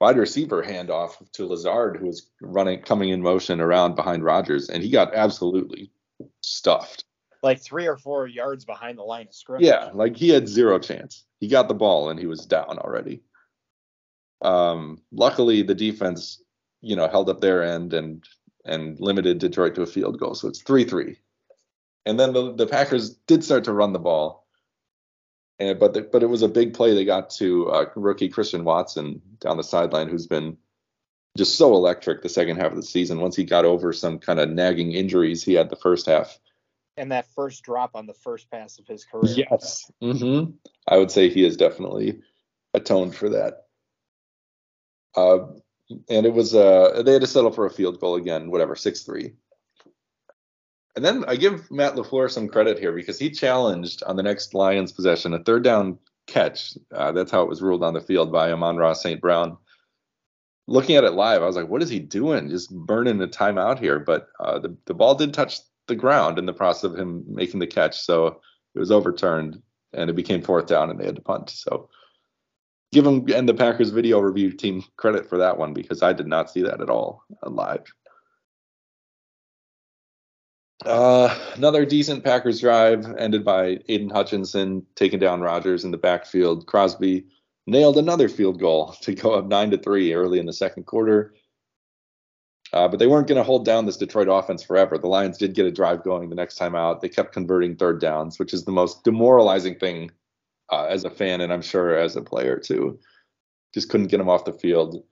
[0.00, 4.82] wide receiver handoff to Lazard, who was running coming in motion around behind Rodgers, and
[4.82, 5.90] he got absolutely
[6.40, 7.04] stuffed.
[7.42, 9.66] Like three or four yards behind the line of scrimmage.
[9.66, 11.24] Yeah, like he had zero chance.
[11.38, 13.22] He got the ball and he was down already.
[14.42, 16.42] Um, luckily, the defense,
[16.80, 18.24] you know, held up their end and
[18.66, 21.16] and limited Detroit to a field goal, so it's three three.
[22.06, 24.46] And then the, the Packers did start to run the ball,
[25.58, 28.64] and but the, but it was a big play they got to uh, rookie Christian
[28.64, 30.56] Watson down the sideline, who's been
[31.36, 33.20] just so electric the second half of the season.
[33.20, 36.38] Once he got over some kind of nagging injuries he had the first half.
[36.96, 39.46] And that first drop on the first pass of his career.
[39.50, 39.90] Yes.
[40.02, 40.50] Mm-hmm.
[40.86, 42.20] I would say he has definitely
[42.74, 43.66] atoned for that.
[45.16, 45.38] Uh,
[46.08, 49.02] and it was uh, they had to settle for a field goal again, whatever, six
[49.02, 49.32] three.
[50.96, 54.54] And then I give Matt LaFleur some credit here because he challenged on the next
[54.54, 56.76] Lions possession a third down catch.
[56.92, 59.20] Uh, that's how it was ruled on the field by Amon-Ra St.
[59.20, 59.56] Brown.
[60.70, 62.48] Looking at it live, I was like, what is he doing?
[62.48, 63.98] Just burning a timeout here.
[63.98, 67.58] But uh, the, the ball did touch the ground in the process of him making
[67.58, 67.98] the catch.
[67.98, 68.40] So
[68.76, 69.60] it was overturned
[69.92, 71.50] and it became fourth down and they had to punt.
[71.50, 71.88] So
[72.92, 76.28] give him and the Packers video review team credit for that one because I did
[76.28, 77.82] not see that at all live.
[80.86, 86.66] Uh, another decent Packers drive ended by Aidan Hutchinson taking down Rodgers in the backfield.
[86.66, 87.26] Crosby
[87.66, 91.34] nailed another field goal to go up nine to three early in the second quarter.
[92.72, 94.96] Uh, but they weren't going to hold down this Detroit offense forever.
[94.96, 97.00] The Lions did get a drive going the next time out.
[97.00, 100.12] They kept converting third downs, which is the most demoralizing thing
[100.70, 103.00] uh, as a fan, and I'm sure as a player too.
[103.74, 105.02] Just couldn't get them off the field.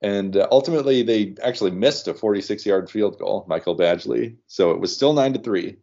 [0.00, 4.36] And uh, ultimately, they actually missed a 46 yard field goal, Michael Badgley.
[4.46, 5.76] So it was still 9 to 3.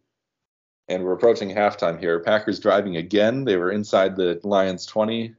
[0.88, 2.20] And we're approaching halftime here.
[2.20, 3.44] Packers driving again.
[3.44, 5.34] They were inside the Lions 20.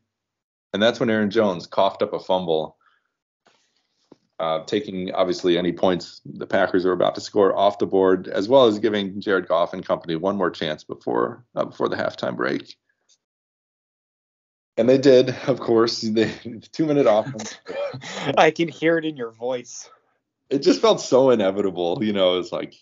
[0.72, 2.76] And that's when Aaron Jones coughed up a fumble,
[4.38, 8.48] uh, taking obviously any points the Packers were about to score off the board, as
[8.48, 12.36] well as giving Jared Goff and company one more chance before uh, before the halftime
[12.36, 12.76] break.
[14.76, 16.02] And they did, of course.
[16.16, 17.56] The two minute offense.
[18.36, 19.88] I can hear it in your voice.
[20.50, 22.38] It just felt so inevitable, you know.
[22.38, 22.74] It's like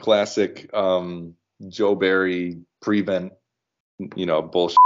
[0.00, 1.34] classic um,
[1.68, 3.32] Joe Barry prevent,
[4.14, 4.76] you know, bullshit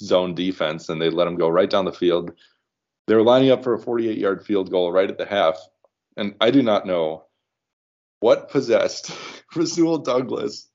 [0.00, 2.32] zone defense, and they let him go right down the field.
[3.06, 5.58] They were lining up for a 48 yard field goal right at the half,
[6.16, 7.24] and I do not know
[8.20, 9.10] what possessed
[9.56, 10.68] Rasul Douglas.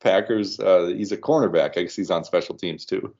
[0.00, 1.78] Packers, uh, he's a cornerback.
[1.78, 3.14] I guess he's on special teams too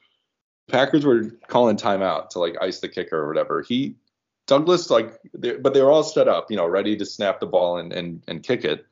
[0.68, 3.62] Packers were calling timeout to like ice the kicker or whatever.
[3.62, 3.96] He
[4.46, 7.78] Douglas like, but they were all set up, you know, ready to snap the ball
[7.78, 8.86] and and and kick it.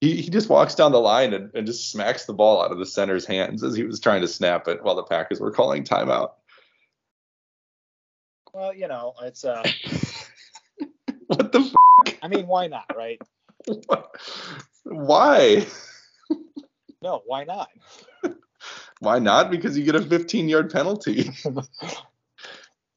[0.00, 2.78] He he just walks down the line and, and just smacks the ball out of
[2.78, 5.84] the center's hands as he was trying to snap it while the Packers were calling
[5.84, 6.32] timeout.
[8.52, 9.62] Well, you know, it's uh
[11.26, 11.60] what the?
[12.06, 13.20] F- I mean, why not, right?
[14.84, 15.66] Why?
[17.02, 17.68] No, why not?
[19.00, 19.50] Why not?
[19.50, 21.30] Because you get a 15 yard penalty.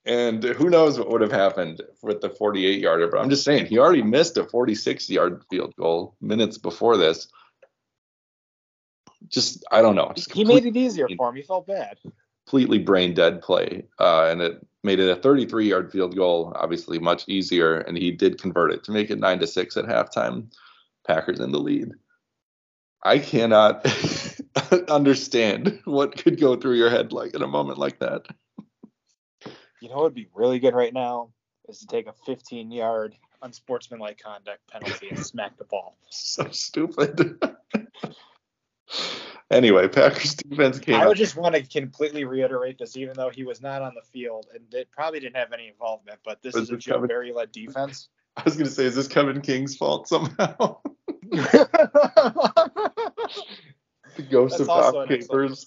[0.06, 3.08] And who knows what would have happened with the 48 yarder.
[3.08, 7.28] But I'm just saying, he already missed a 46 yard field goal minutes before this.
[9.30, 10.12] Just, I don't know.
[10.16, 11.36] Just he made it easier for him.
[11.36, 11.98] He felt bad.
[12.46, 13.86] Completely brain dead play.
[14.00, 17.78] Uh, and it made it a 33 yard field goal, obviously much easier.
[17.80, 20.54] And he did convert it to make it 9 to 6 at halftime.
[21.08, 21.92] Packers in the lead.
[23.04, 23.86] I cannot
[24.90, 28.28] understand what could go through your head like in a moment like that.
[29.84, 31.32] You know what would be really good right now
[31.68, 35.98] is to take a 15 yard unsportsmanlike conduct penalty and smack the ball.
[36.10, 37.44] So stupid.
[39.52, 40.96] anyway, Packers defense came.
[40.96, 44.02] I would just want to completely reiterate this, even though he was not on the
[44.04, 46.20] field and it probably didn't have any involvement.
[46.24, 48.08] But this was is a Joe Kevin, Barry led defense.
[48.38, 50.78] I was going to say, is this Kevin King's fault somehow?
[51.30, 51.68] the
[54.30, 55.66] ghost That's of Dom Capers.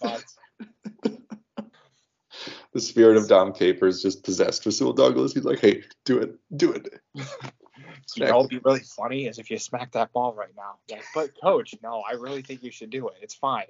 [2.76, 5.32] The spirit of Dom Capers just possessed Rasul Douglas.
[5.32, 7.00] He's like, hey, do it, do it.
[7.14, 10.74] you know, it'd be really funny is if you smack that ball right now.
[10.90, 13.14] Like, but coach, no, I really think you should do it.
[13.22, 13.64] It's fine.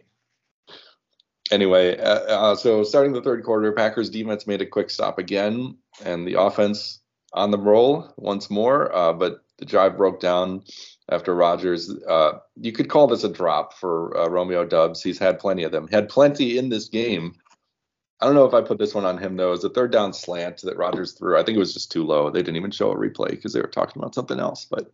[1.52, 5.76] Anyway, uh, uh, so starting the third quarter, Packers defense made a quick stop again,
[6.04, 6.98] and the offense
[7.32, 8.92] on the roll once more.
[8.92, 10.64] Uh, but the drive broke down
[11.08, 11.94] after Rodgers.
[12.08, 15.00] Uh, you could call this a drop for uh, Romeo Doubs.
[15.00, 15.86] He's had plenty of them.
[15.86, 17.36] Had plenty in this game.
[18.20, 19.48] I don't know if I put this one on him though.
[19.48, 21.38] It was a third down slant that Rodgers threw.
[21.38, 22.30] I think it was just too low.
[22.30, 24.90] They didn't even show a replay because they were talking about something else, but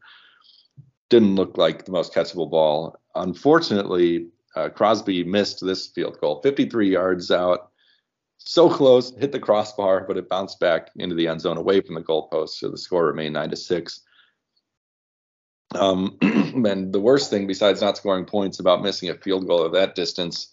[1.09, 2.99] didn't look like the most catchable ball.
[3.15, 7.71] Unfortunately, uh, Crosby missed this field goal, 53 yards out.
[8.39, 11.95] So close, hit the crossbar, but it bounced back into the end zone away from
[11.95, 12.51] the goalpost.
[12.51, 14.01] So the score remained nine to six.
[15.77, 19.73] Um, and the worst thing, besides not scoring points about missing a field goal of
[19.73, 20.53] that distance,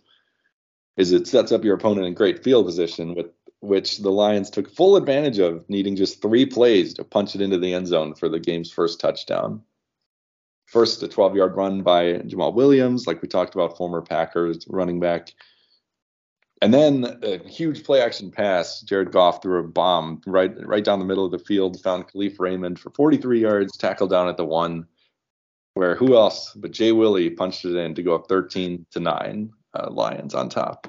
[0.97, 3.27] is it sets up your opponent in great field position, with
[3.61, 7.57] which the Lions took full advantage of, needing just three plays to punch it into
[7.57, 9.61] the end zone for the game's first touchdown.
[10.65, 14.99] First, a 12 yard run by Jamaal Williams, like we talked about, former Packers running
[14.99, 15.33] back.
[16.61, 18.81] And then a huge play action pass.
[18.81, 22.39] Jared Goff threw a bomb right right down the middle of the field, found Kalif
[22.39, 24.85] Raymond for 43 yards, tackled down at the one
[25.73, 29.49] where who else but Jay Willie punched it in to go up 13 to 9,
[29.73, 30.87] uh, Lions on top.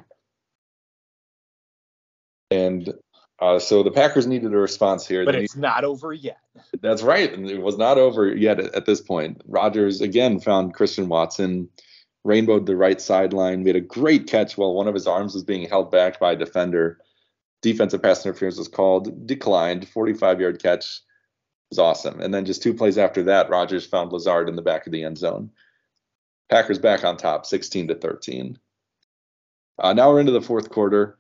[2.51, 2.93] And
[3.41, 5.25] uh, so the Packers needed a response here.
[5.25, 6.41] But they it's not over yet.
[6.83, 7.33] That's right.
[7.33, 9.41] And it was not over yet at, at this point.
[9.47, 11.69] Rodgers again found Christian Watson,
[12.25, 15.69] rainbowed the right sideline, made a great catch while one of his arms was being
[15.69, 16.99] held back by a defender.
[17.63, 21.01] Defensive pass interference was called, declined, 45 yard catch
[21.71, 22.21] was awesome.
[22.21, 25.05] And then just two plays after that, Rodgers found Lazard in the back of the
[25.05, 25.51] end zone.
[26.51, 28.59] Packers back on top, 16 to 13.
[29.81, 31.19] Uh, now we're into the fourth quarter.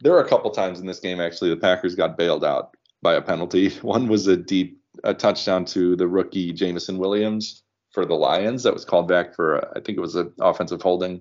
[0.00, 3.14] There were a couple times in this game actually the Packers got bailed out by
[3.14, 3.68] a penalty.
[3.82, 8.72] One was a deep a touchdown to the rookie Jameson Williams for the Lions that
[8.72, 11.20] was called back for I think it was an offensive holding.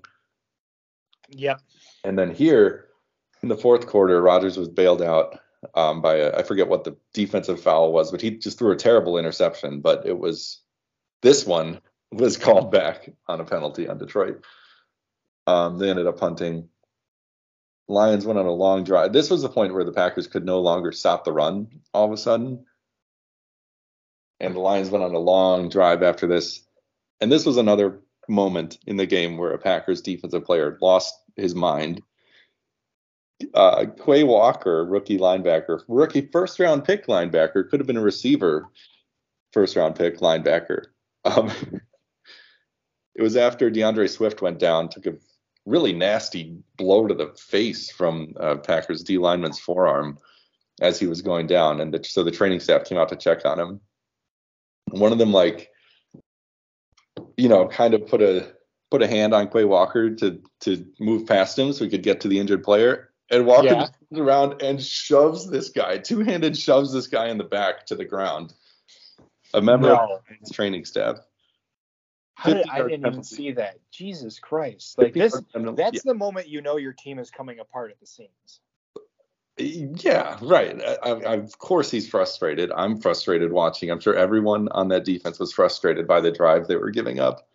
[1.30, 1.62] Yep.
[2.04, 2.88] And then here
[3.42, 5.40] in the fourth quarter, Rodgers was bailed out
[5.76, 8.76] um, by a, I forget what the defensive foul was, but he just threw a
[8.76, 9.82] terrible interception.
[9.82, 10.62] But it was
[11.22, 11.80] this one
[12.12, 14.44] was called back on a penalty on Detroit.
[15.48, 16.70] Um, they ended up punting.
[17.88, 19.12] Lions went on a long drive.
[19.12, 22.12] This was the point where the Packers could no longer stop the run all of
[22.12, 22.66] a sudden.
[24.40, 26.66] And the Lions went on a long drive after this.
[27.20, 31.54] And this was another moment in the game where a Packers defensive player lost his
[31.54, 32.02] mind
[33.54, 38.68] uh, Quay Walker, rookie linebacker, rookie first round pick linebacker, could have been a receiver,
[39.52, 40.86] first round pick linebacker.
[41.26, 41.52] Um,
[43.16, 45.16] it was after DeAndre Swift went down, took a
[45.66, 50.18] really nasty blow to the face from uh, Packers D lineman's forearm
[50.82, 53.46] as he was going down, and the, so the training staff came out to check
[53.46, 53.80] on him.
[54.90, 55.70] One of them, like,
[57.38, 58.54] you know, kind of put a
[58.92, 62.22] put a hand on Quay Walker to to move past him so he could get
[62.22, 63.74] to the injured player and Walker yeah.
[63.74, 67.96] just turns around and shoves this guy, two-handed shoves this guy in the back to
[67.96, 68.54] the ground.
[69.54, 69.96] A member no.
[69.96, 71.18] of his training staff.
[72.46, 73.78] Did, I didn't even see that.
[73.92, 74.98] Jesus Christ!
[74.98, 76.02] Like this—that's yeah.
[76.04, 78.60] the moment you know your team is coming apart at the seams.
[79.58, 80.82] Yeah, right.
[80.82, 82.72] I, I, of course, he's frustrated.
[82.76, 83.92] I'm frustrated watching.
[83.92, 87.48] I'm sure everyone on that defense was frustrated by the drive they were giving up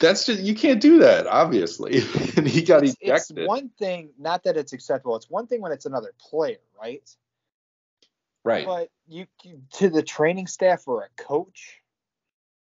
[0.00, 2.00] that's just you can't do that obviously
[2.38, 5.60] and he got it's, ejected it's one thing not that it's acceptable it's one thing
[5.60, 7.14] when it's another player right
[8.44, 8.66] Right.
[8.66, 9.26] But you
[9.74, 11.79] to the training staff or a coach,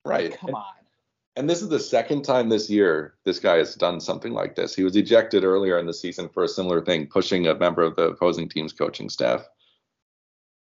[0.05, 0.37] right.
[0.37, 0.65] come on.
[1.37, 4.75] And this is the second time this year this guy has done something like this.
[4.75, 7.95] He was ejected earlier in the season for a similar thing, pushing a member of
[7.95, 9.47] the opposing team's coaching staff.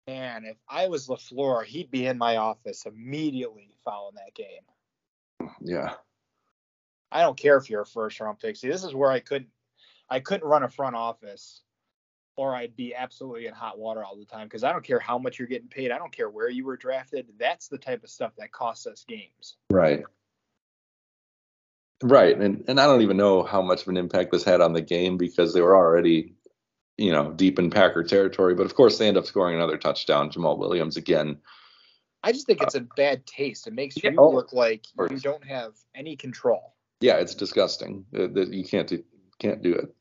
[0.09, 5.51] Man, if I was LaFleur, he'd be in my office immediately following that game.
[5.61, 5.95] Yeah.
[7.13, 8.57] I don't care if you're a first round pick.
[8.57, 9.51] See, this is where I couldn't
[10.09, 11.63] I couldn't run a front office
[12.37, 15.19] or I'd be absolutely in hot water all the time because I don't care how
[15.19, 15.91] much you're getting paid.
[15.91, 17.27] I don't care where you were drafted.
[17.39, 19.57] That's the type of stuff that costs us games.
[19.71, 20.03] Right.
[22.03, 22.39] Right.
[22.39, 24.83] And and I don't even know how much of an impact this had on the
[24.83, 26.35] game because they were already,
[26.99, 28.55] you know, deep in Packer territory.
[28.55, 30.31] But of course they end up scoring another touchdown.
[30.31, 31.39] Jamaal Williams again.
[32.23, 33.67] I just think it's a bad taste.
[33.67, 36.75] It makes you Yeah, oh, look like you don't have any control.
[37.01, 38.05] Yeah, it's disgusting.
[38.15, 39.03] Uh, that you can't do
[39.39, 39.95] can't do it.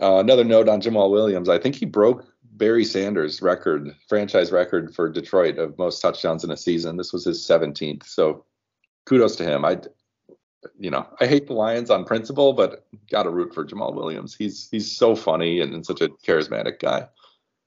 [0.00, 1.48] Uh, another note on Jamaal Williams.
[1.48, 6.50] I think he broke Barry Sanders' record, franchise record for Detroit of most touchdowns in
[6.50, 6.96] a season.
[6.96, 8.04] This was his 17th.
[8.04, 8.44] So
[9.04, 9.64] kudos to him.
[9.64, 9.78] I,
[10.78, 14.34] you know, I hate the Lions on principle, but got to root for Jamaal Williams.
[14.34, 17.08] He's he's so funny and, and such a charismatic guy.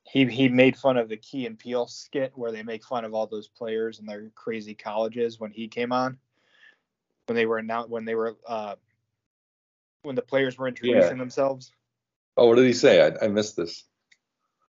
[0.04, 3.14] He he made fun of the Key and Peele skit where they make fun of
[3.14, 6.18] all those players and their crazy colleges when he came on.
[7.28, 8.76] When they were now when they were uh
[10.04, 11.72] when the players were introducing themselves.
[12.36, 13.06] Oh, what did he say?
[13.06, 13.84] I, I missed this.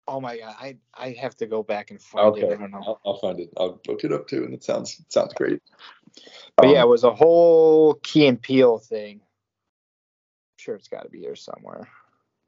[0.07, 2.45] Oh my god, I I have to go back and find it.
[2.45, 2.83] I don't know.
[2.87, 3.51] I'll, I'll find it.
[3.57, 5.62] I'll look it up too, and it sounds it sounds great.
[6.57, 9.17] But Um, yeah, it was a whole Key and Peele thing.
[9.17, 11.89] I'm sure it's got to be here somewhere.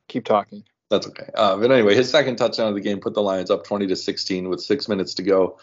[0.09, 0.65] Keep talking.
[0.91, 1.31] That's okay.
[1.35, 3.97] Uh, but anyway, his second touchdown of the game put the Lions up 20 to
[3.97, 5.59] 16 with six minutes to go.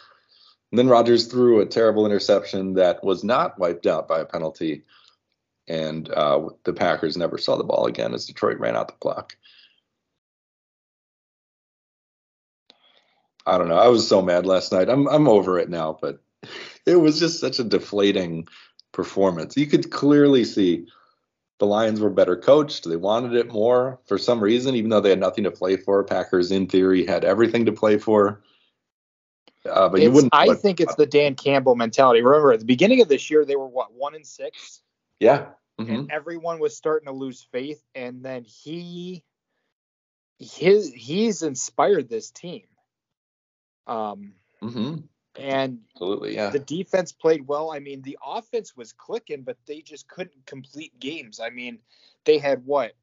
[0.71, 4.83] And then Rodgers threw a terrible interception that was not wiped out by a penalty.
[5.67, 9.37] And uh, the Packers never saw the ball again as Detroit ran out the clock.
[13.45, 13.77] I don't know.
[13.77, 14.89] I was so mad last night.
[14.89, 16.21] I'm I'm over it now, but
[16.85, 18.47] it was just such a deflating
[18.91, 19.57] performance.
[19.57, 20.87] You could clearly see
[21.59, 22.87] the Lions were better coached.
[22.87, 26.03] They wanted it more for some reason, even though they had nothing to play for.
[26.03, 28.41] Packers, in theory, had everything to play for.
[29.69, 30.33] Uh, but you wouldn't.
[30.35, 32.21] I think it's the Dan Campbell mentality.
[32.21, 34.81] Remember, at the beginning of this year, they were what one and six,
[35.19, 35.49] Yeah.
[35.79, 35.89] mhm.
[35.89, 37.83] and everyone was starting to lose faith.
[37.95, 39.23] And then he,
[40.39, 42.67] his, he's inspired this team.
[43.87, 45.03] Um, Mhm.
[45.35, 46.35] and Absolutely.
[46.35, 46.49] Yeah.
[46.51, 47.71] the defense played well.
[47.71, 51.39] I mean, the offense was clicking, but they just couldn't complete games.
[51.39, 51.79] I mean,
[52.25, 52.93] they had what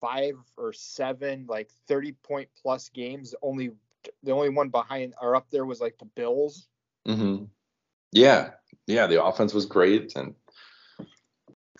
[0.00, 3.34] five or seven like 30 point plus games.
[3.42, 3.70] Only
[4.22, 6.68] the only one behind or up there was like the Bills.
[7.06, 7.44] hmm
[8.12, 8.50] Yeah,
[8.86, 9.06] yeah.
[9.06, 10.34] The offense was great, and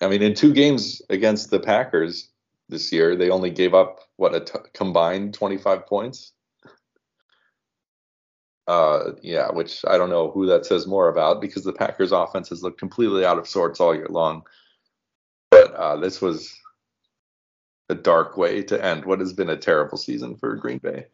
[0.05, 2.29] I mean, in two games against the Packers
[2.69, 6.33] this year, they only gave up what a t- combined 25 points.
[8.67, 12.51] Uh, yeah, which I don't know who that says more about because the Packers' offense
[12.51, 14.43] has looked completely out of sorts all year long.
[15.51, 16.55] But uh, this was
[17.89, 21.07] a dark way to end what has been a terrible season for Green Bay.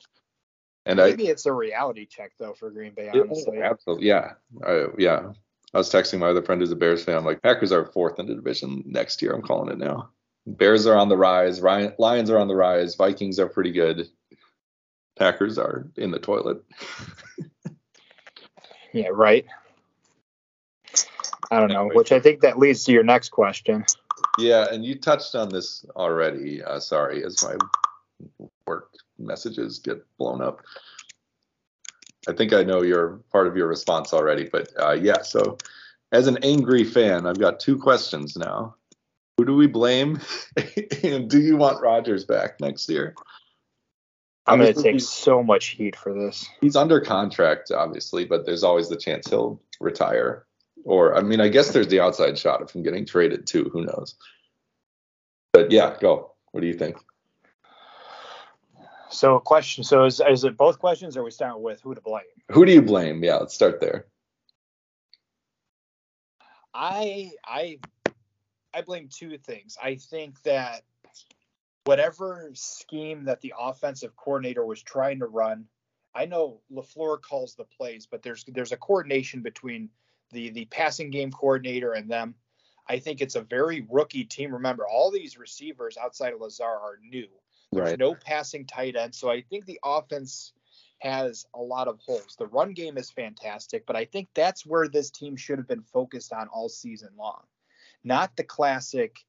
[0.86, 3.60] And I, Maybe it's a reality check though for Green Bay, honestly.
[3.62, 4.06] absolutely.
[4.06, 4.32] Yeah.
[4.64, 5.32] I, yeah.
[5.72, 7.16] I was texting my other friend who's a Bears fan.
[7.16, 9.32] I'm like, Packers are fourth in the division next year.
[9.32, 10.10] I'm calling it now.
[10.46, 11.60] Bears are on the rise.
[11.60, 12.96] Ryan, Lions are on the rise.
[12.96, 14.08] Vikings are pretty good.
[15.16, 16.62] Packers are in the toilet.
[18.92, 19.46] Yeah, right.
[21.50, 23.84] I don't know, which I think that leads to your next question.
[24.38, 26.62] Yeah, and you touched on this already.
[26.62, 27.56] Uh, sorry, as my
[28.66, 30.62] work messages get blown up.
[32.28, 35.22] I think I know your part of your response already, but uh, yeah.
[35.22, 35.58] So,
[36.12, 38.76] as an angry fan, I've got two questions now.
[39.36, 40.20] Who do we blame,
[41.02, 43.14] and do you want Rodgers back next year?
[44.46, 46.48] I'm going to take so much heat for this.
[46.60, 50.44] He's under contract, obviously, but there's always the chance he'll retire.
[50.84, 53.70] Or, I mean, I guess there's the outside shot of him getting traded too.
[53.72, 54.16] Who knows?
[55.52, 56.32] But yeah, go.
[56.52, 56.96] What do you think?
[59.10, 59.84] So, a question.
[59.84, 62.22] So, is, is it both questions, or are we starting with who to blame?
[62.50, 63.22] Who do you blame?
[63.24, 64.06] Yeah, let's start there.
[66.72, 67.78] I I
[68.72, 69.76] I blame two things.
[69.82, 70.82] I think that
[71.84, 75.66] whatever scheme that the offensive coordinator was trying to run,
[76.14, 79.90] I know Lafleur calls the plays, but there's there's a coordination between
[80.30, 82.34] the the passing game coordinator and them.
[82.88, 84.52] I think it's a very rookie team.
[84.52, 87.28] Remember, all these receivers outside of Lazar are new.
[87.72, 87.98] There's Right.
[87.98, 90.52] no passing tight end, so I think the offense
[90.98, 92.36] has a lot of holes.
[92.36, 95.82] The run game is fantastic, but I think that's where this team should have been
[95.82, 97.42] focused on all season long.
[98.04, 99.24] Not the classic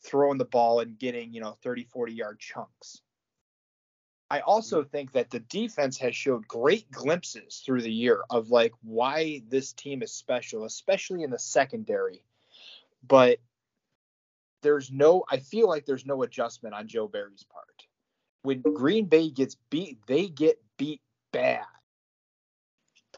[0.00, 3.02] throwing the ball and getting, you know, 30, 40 yard chunks.
[4.30, 4.90] I also mm.
[4.90, 9.74] think that the defense has showed great glimpses through the year of like why this
[9.74, 12.24] team is special, especially in the secondary.
[13.06, 13.38] But
[14.62, 17.66] there's no I feel like there's no adjustment on Joe Barry's part.
[18.42, 21.00] When Green Bay gets beat, they get beat
[21.32, 21.64] bad.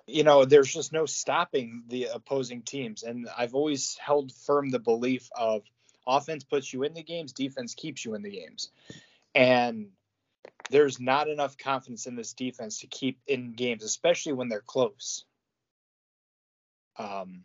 [0.06, 3.02] You know, there's just no stopping the opposing teams.
[3.02, 5.62] And I've always held firm the belief of
[6.06, 8.70] offense puts you in the games, defense keeps you in the games.
[9.34, 9.88] And
[10.70, 15.24] there's not enough confidence in this defense to keep in games, especially when they're close.
[16.98, 17.42] Um,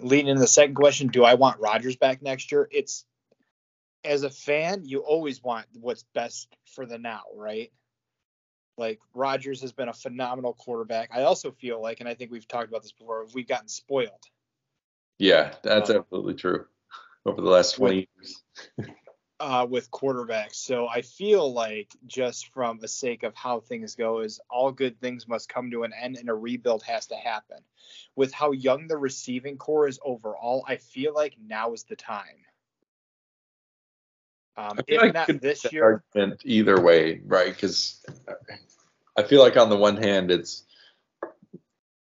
[0.00, 2.68] leading into the second question, do I want Rodgers back next year?
[2.70, 3.04] It's
[4.04, 7.72] as a fan, you always want what's best for the now, right?
[8.76, 11.10] Like Rodgers has been a phenomenal quarterback.
[11.12, 14.22] I also feel like, and I think we've talked about this before, we've gotten spoiled.
[15.18, 16.66] Yeah, that's um, absolutely true.
[17.24, 18.42] Over the last 20 years.
[19.40, 20.54] uh, with quarterbacks.
[20.54, 25.00] So I feel like just from the sake of how things go, is all good
[25.00, 27.58] things must come to an end, and a rebuild has to happen.
[28.16, 32.44] With how young the receiving corps is overall, I feel like now is the time.
[34.56, 36.04] Um, if like not this year,
[36.44, 37.52] either way, right?
[37.52, 38.04] Because
[39.16, 40.64] I feel like on the one hand, it's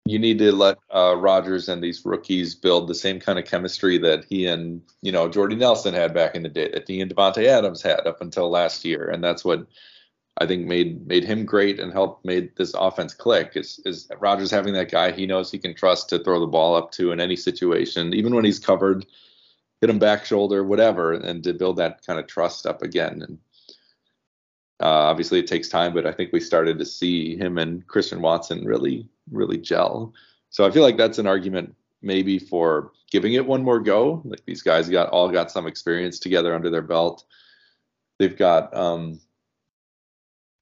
[0.05, 3.99] you need to let uh, Rodgers and these rookies build the same kind of chemistry
[3.99, 7.15] that he and you know Jordy Nelson had back in the day, that he and
[7.15, 9.67] Davante Adams had up until last year, and that's what
[10.39, 13.53] I think made made him great and helped made this offense click.
[13.55, 16.75] Is is Rodgers having that guy he knows he can trust to throw the ball
[16.75, 19.07] up to in any situation, even when he's covered,
[19.81, 23.23] hit him back shoulder, whatever, and to build that kind of trust up again.
[23.23, 23.39] And
[24.81, 28.21] uh, obviously it takes time, but I think we started to see him and Christian
[28.21, 30.13] Watson really really gel.
[30.51, 34.23] So I feel like that's an argument maybe for giving it one more go.
[34.25, 37.25] Like these guys got all got some experience together under their belt.
[38.19, 39.21] They've got um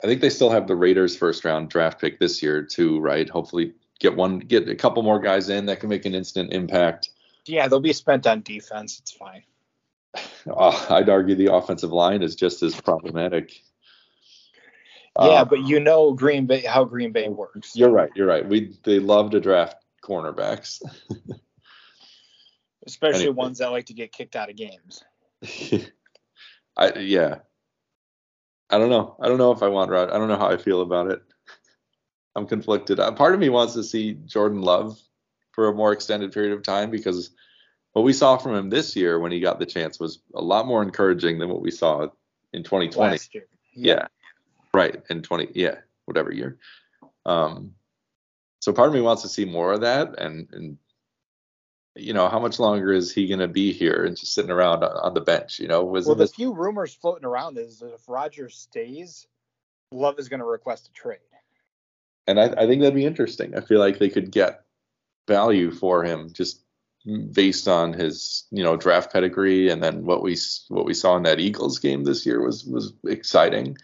[0.02, 3.28] I think they still have the Raiders first round draft pick this year too, right?
[3.28, 7.10] Hopefully get one get a couple more guys in that can make an instant impact.
[7.48, 8.98] Yeah, they'll be spent on defense.
[9.00, 9.42] It's fine.
[10.46, 13.62] Uh, I'd argue the offensive line is just as problematic.
[15.18, 17.74] Yeah, um, but you know Green Bay how Green Bay works.
[17.74, 18.10] You're right.
[18.14, 18.46] You're right.
[18.46, 20.80] We they love to draft cornerbacks.
[22.86, 23.34] Especially anyway.
[23.34, 25.02] ones that like to get kicked out of games.
[26.76, 27.38] I yeah.
[28.70, 29.16] I don't know.
[29.20, 30.10] I don't know if I want Rod.
[30.10, 31.22] I don't know how I feel about it.
[32.36, 33.00] I'm conflicted.
[33.00, 35.00] Uh, part of me wants to see Jordan Love
[35.58, 37.30] for a more extended period of time because
[37.92, 40.68] what we saw from him this year when he got the chance was a lot
[40.68, 42.06] more encouraging than what we saw
[42.52, 43.10] in 2020.
[43.10, 43.48] Last year.
[43.74, 43.94] Yeah.
[43.94, 44.06] yeah.
[44.72, 45.02] Right.
[45.10, 46.58] In 20, yeah, whatever year.
[47.26, 47.74] Um,
[48.60, 50.20] so part of me wants to see more of that.
[50.20, 50.78] And, and
[51.96, 54.84] you know, how much longer is he going to be here and just sitting around
[54.84, 55.58] on the bench?
[55.58, 56.36] You know, was well, the this...
[56.36, 59.26] few rumors floating around is that if Rodgers stays,
[59.90, 61.18] Love is going to request a trade.
[62.28, 63.56] And I, I think that'd be interesting.
[63.56, 64.62] I feel like they could get
[65.28, 66.62] value for him just
[67.32, 70.36] based on his you know draft pedigree and then what we
[70.68, 73.78] what we saw in that Eagles game this year was was exciting.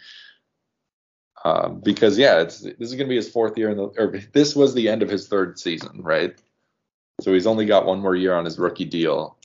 [1.45, 4.19] Um, because yeah, it's this is going to be his fourth year in the or
[4.33, 6.35] this was the end of his third season, right?
[7.21, 9.37] So he's only got one more year on his rookie deal.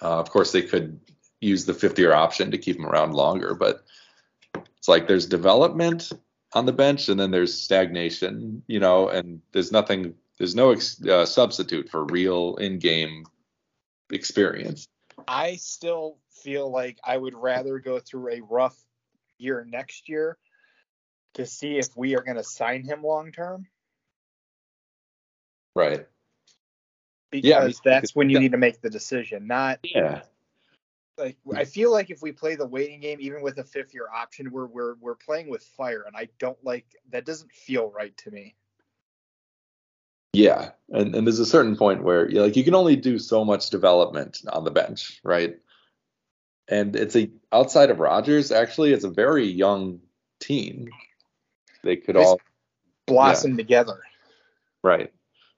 [0.00, 1.00] Uh, of course, they could
[1.40, 3.84] use the fifth year option to keep him around longer, but
[4.76, 6.12] it's like there's development
[6.54, 11.02] on the bench and then there's stagnation, you know, and there's nothing, there's no ex,
[11.04, 13.26] uh, substitute for real in game
[14.10, 14.86] experience.
[15.26, 18.76] I still feel like I would rather go through a rough
[19.38, 20.38] year next year
[21.34, 23.66] to see if we are going to sign him long term.
[25.74, 26.06] Right.
[27.30, 30.22] Because yeah, that's when you need to make the decision, not yeah.
[31.16, 34.08] Like I feel like if we play the waiting game, even with a fifth year
[34.14, 37.24] option, we're we're we're playing with fire, and I don't like that.
[37.24, 38.56] Doesn't feel right to me.
[40.32, 43.44] Yeah, and and there's a certain point where you like you can only do so
[43.44, 45.56] much development on the bench, right?
[46.68, 50.00] and it's a outside of Rodgers, actually, it's a very young
[50.40, 50.88] team.
[51.82, 52.40] They could all
[53.06, 53.56] blossom yeah.
[53.58, 54.00] together.
[54.82, 55.12] Right.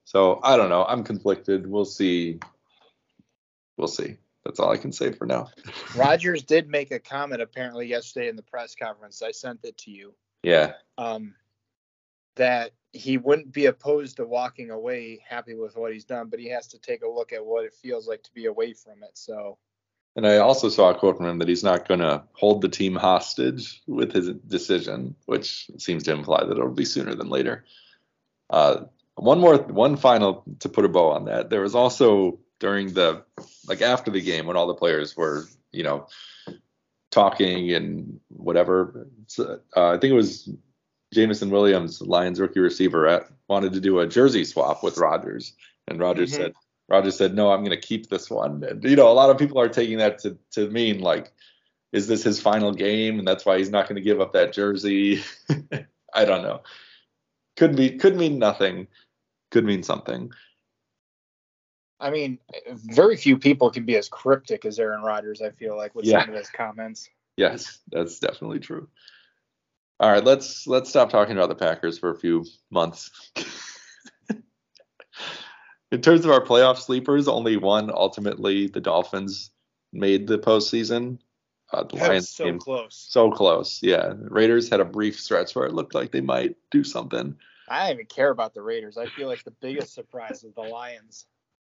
[0.04, 0.84] So I don't know.
[0.84, 1.66] I'm conflicted.
[1.66, 2.40] We'll see.
[3.76, 4.16] We'll see.
[4.47, 5.49] That's all I can say for now.
[5.97, 9.22] Rodgers did make a comment apparently yesterday in the press conference.
[9.22, 10.14] I sent it to you.
[10.42, 10.74] Yeah.
[10.97, 11.34] Um,
[12.36, 16.49] that he wouldn't be opposed to walking away happy with what he's done, but he
[16.51, 19.11] has to take a look at what it feels like to be away from it.
[19.14, 19.59] So
[20.14, 22.70] and I also saw a quote from him that he's not going to hold the
[22.70, 27.66] team hostage with his decision, which seems to imply that it'll be sooner than later.
[28.49, 28.84] Uh,
[29.16, 31.51] one more, one final to put a bow on that.
[31.51, 33.22] There was also during the,
[33.66, 36.07] like after the game when all the players were, you know,
[37.11, 39.09] talking and whatever.
[39.26, 40.50] So, uh, I think it was
[41.14, 45.54] Jameson Williams, Lions rookie receiver, at, wanted to do a jersey swap with Rodgers,
[45.88, 46.36] and Rodgers Mhm.
[46.36, 46.52] said,
[46.88, 48.62] Rodgers said, no, I'm going to keep this one.
[48.62, 51.32] And, you know, a lot of people are taking that to, to mean like,
[51.92, 53.18] is this his final game?
[53.18, 55.22] And that's why he's not going to give up that jersey.
[56.14, 56.62] I don't know.
[57.57, 58.86] Could be, could mean nothing.
[59.50, 60.30] Could mean something.
[61.99, 62.38] I mean,
[62.72, 65.40] very few people can be as cryptic as Aaron Rodgers.
[65.40, 66.20] I feel like with Yeah.
[66.20, 67.09] some of his comments.
[67.36, 68.88] Yes, that's definitely true.
[69.99, 73.11] All right, let's let's stop talking about the Packers for a few months.
[75.92, 79.51] In terms of our playoff sleepers, only one ultimately the Dolphins
[79.92, 81.18] made the postseason.
[81.72, 83.07] Uh, the That Lions so came close.
[83.09, 83.82] so close.
[83.82, 87.36] Yeah, Raiders had a brief stretch where it looked like they might do something.
[87.68, 88.99] I don't even care about the Raiders.
[88.99, 91.26] I feel like the biggest surprise is the Lions.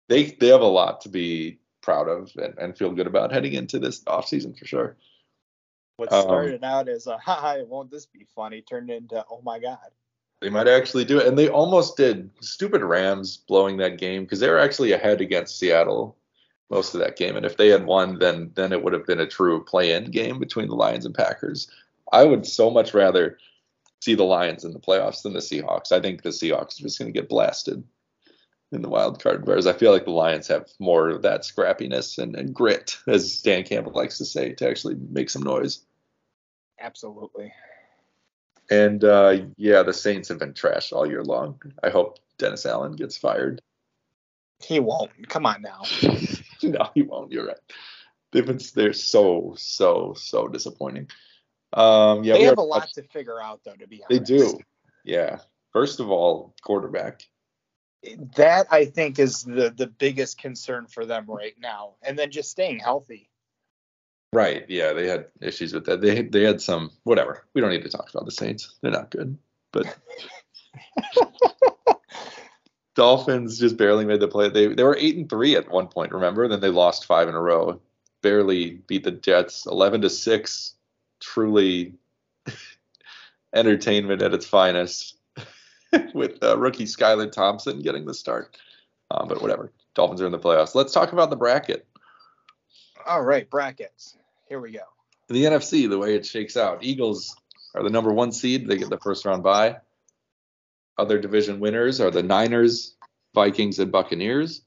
[0.09, 3.53] They they have a lot to be proud of and, and feel good about heading
[3.53, 4.97] into this offseason for sure.
[5.97, 9.59] What Um, started out as a haha, won't this be funny turned into oh my
[9.59, 9.91] god.
[10.41, 12.29] They might actually do it, and they almost did.
[12.41, 16.17] Stupid Rams blowing that game because they were actually ahead against Seattle
[16.69, 19.21] most of that game, and if they had won, then then it would have been
[19.21, 21.69] a true play-in game between the Lions and Packers.
[22.11, 23.37] I would so much rather
[24.01, 25.91] see the Lions in the playoffs than the Seahawks.
[25.93, 27.83] I think the Seahawks are just going to get blasted
[28.73, 32.17] in the wild card, whereas I feel like the Lions have more of that scrappiness
[32.17, 35.85] and, and grit, as Dan Campbell likes to say, to actually make some noise.
[36.79, 37.53] Absolutely.
[38.69, 41.61] And uh, yeah, the Saints have been trash all year long.
[41.83, 43.61] I hope Dennis Allen gets fired.
[44.59, 45.11] He won't.
[45.27, 45.81] Come on now.
[46.63, 47.31] no, he won't.
[47.31, 47.59] You're right.
[48.31, 51.09] They've been they're so so so disappointing.
[51.73, 54.27] Um, yeah, they we have a have- lot to figure out though, to be honest,
[54.27, 54.59] They do.
[55.03, 55.39] Yeah.
[55.71, 57.27] First of all, quarterback.
[58.35, 61.93] That I think is the the biggest concern for them right now.
[62.01, 63.29] And then just staying healthy.
[64.33, 64.65] Right.
[64.67, 66.01] Yeah, they had issues with that.
[66.01, 67.45] They they had some whatever.
[67.53, 68.75] We don't need to talk about the Saints.
[68.81, 69.37] They're not good.
[69.71, 69.95] But
[72.95, 74.49] Dolphins just barely made the play.
[74.49, 76.47] They they were eight and three at one point, remember?
[76.47, 77.79] Then they lost five in a row.
[78.21, 80.75] Barely beat the Jets, eleven to six.
[81.19, 81.93] Truly
[83.53, 85.17] entertainment at its finest,
[86.13, 88.57] with uh, rookie Skylar Thompson getting the start.
[89.11, 89.71] Um, but whatever.
[89.95, 90.75] Dolphins are in the playoffs.
[90.75, 91.85] Let's talk about the bracket.
[93.05, 94.17] All right, brackets.
[94.47, 94.83] Here we go.
[95.27, 97.35] the NFC, the way it shakes out, Eagles
[97.75, 98.67] are the number one seed.
[98.67, 99.77] They get the first round bye.
[100.97, 102.95] Other division winners are the Niners,
[103.33, 104.61] Vikings, and Buccaneers.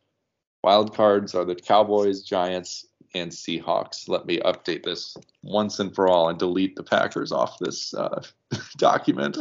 [0.62, 4.09] Wild cards are the Cowboys, Giants, and Seahawks.
[4.09, 8.22] Let me update this once and for all and delete the Packers off this uh,
[8.77, 9.39] document.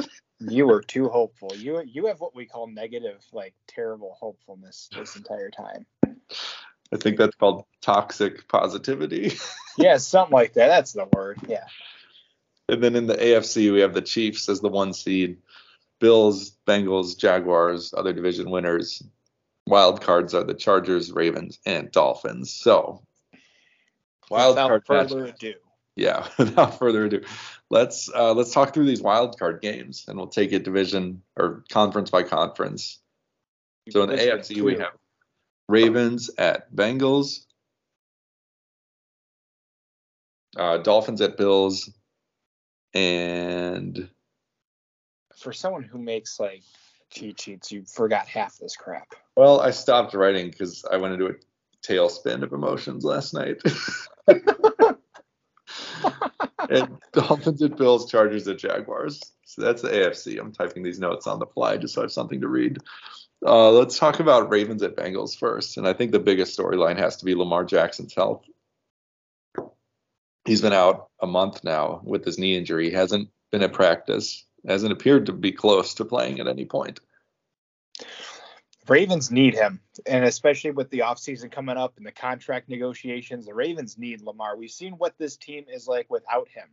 [0.49, 1.51] You were too hopeful.
[1.55, 5.85] You you have what we call negative, like terrible hopefulness this entire time.
[6.93, 9.33] I think that's called toxic positivity.
[9.77, 10.69] Yeah, something like that.
[10.69, 11.37] That's the word.
[11.49, 11.65] Yeah.
[12.69, 15.39] And then in the AFC, we have the Chiefs as the one seed,
[15.99, 19.03] Bills, Bengals, Jaguars, other division winners.
[19.67, 22.53] Wild cards are the Chargers, Ravens, and Dolphins.
[22.53, 23.01] So,
[24.29, 25.43] wild Without card further match.
[25.43, 25.53] ado.
[25.95, 27.23] Yeah, without further ado,
[27.69, 31.63] let's uh, let's talk through these wild card games, and we'll take it division or
[31.69, 32.99] conference by conference.
[33.91, 34.93] So in the AFC, we have
[35.69, 37.45] Ravens at Bengals,
[40.57, 41.89] uh, Dolphins at Bills,
[42.93, 44.09] and
[45.35, 46.63] for someone who makes like
[47.09, 49.13] cheat sheets, you forgot half this crap.
[49.35, 51.33] Well, I stopped writing because I went into a
[51.85, 53.61] tailspin of emotions last night.
[56.69, 59.21] and Dolphins at Bills, Chargers at Jaguars.
[59.45, 60.39] So that's the AFC.
[60.39, 62.79] I'm typing these notes on the fly just so I have something to read.
[63.45, 65.77] Uh, let's talk about Ravens at Bengals first.
[65.77, 68.43] And I think the biggest storyline has to be Lamar Jackson's health.
[70.45, 72.89] He's been out a month now with his knee injury.
[72.89, 76.99] He hasn't been at practice, hasn't appeared to be close to playing at any point.
[78.87, 83.53] Ravens need him, and especially with the offseason coming up and the contract negotiations, the
[83.53, 84.57] Ravens need Lamar.
[84.57, 86.69] We've seen what this team is like without him.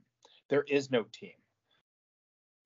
[0.49, 1.33] There is no team.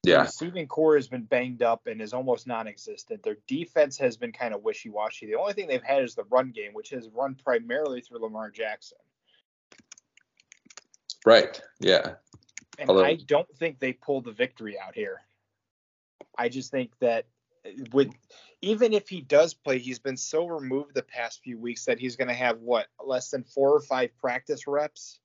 [0.02, 0.18] Yeah.
[0.18, 3.22] The receiving corps has been banged up and is almost non-existent.
[3.22, 5.26] Their defense has been kind of wishy-washy.
[5.26, 8.50] The only thing they've had is the run game, which has run primarily through Lamar
[8.50, 8.98] Jackson.
[11.24, 11.60] Right.
[11.80, 12.14] Yeah.
[12.78, 15.22] And Although- I don't think they pulled the victory out here.
[16.38, 17.26] I just think that
[17.92, 18.12] with
[18.62, 22.16] even if he does play, he's been so removed the past few weeks that he's
[22.16, 25.20] going to have what less than four or five practice reps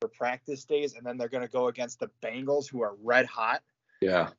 [0.00, 3.26] for practice days, and then they're going to go against the Bengals, who are red
[3.26, 3.62] hot.
[4.00, 4.30] Yeah.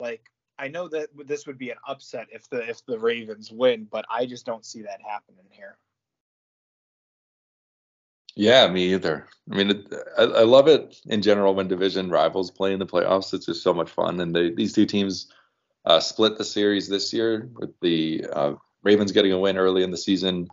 [0.00, 3.86] Like I know that this would be an upset if the if the Ravens win,
[3.90, 5.76] but I just don't see that happening here.
[8.36, 9.28] Yeah, me either.
[9.50, 12.86] I mean, it, I, I, love it in general when division rivals play in the
[12.86, 13.32] playoffs.
[13.32, 14.18] It's just so much fun.
[14.18, 15.28] And they, these two teams
[15.84, 19.90] uh, split the series this year with the uh, Ravens getting a win early in
[19.90, 20.48] the season.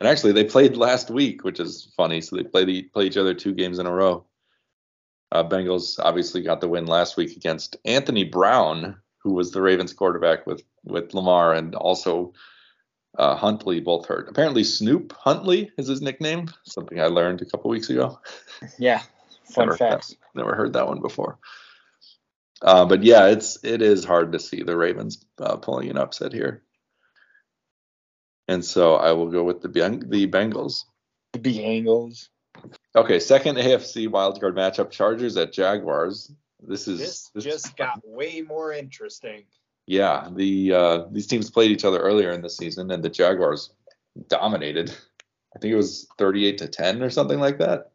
[0.00, 2.20] And actually, they played last week, which is funny.
[2.20, 4.24] So they play the, play each other two games in a row.
[5.32, 9.92] Uh, Bengals obviously got the win last week against Anthony Brown, who was the Ravens
[9.92, 12.32] quarterback with with Lamar, and also
[13.18, 14.28] uh, Huntley both hurt.
[14.28, 16.48] Apparently, Snoop Huntley is his nickname.
[16.64, 18.18] Something I learned a couple weeks ago.
[18.78, 19.02] Yeah,
[19.44, 20.16] fun never, facts.
[20.34, 21.38] Never heard that one before.
[22.62, 26.32] Uh, but yeah, it's it is hard to see the Ravens uh, pulling an upset
[26.32, 26.62] here,
[28.48, 30.84] and so I will go with the the Bengals.
[31.32, 32.28] The Bengals.
[32.94, 36.32] Okay, second AFC wildcard matchup: Chargers at Jaguars.
[36.62, 39.44] This is this, this just got way more interesting
[39.90, 43.72] yeah, the uh, these teams played each other earlier in the season, and the Jaguars
[44.28, 44.94] dominated.
[45.56, 47.90] I think it was 38 to 10 or something like that.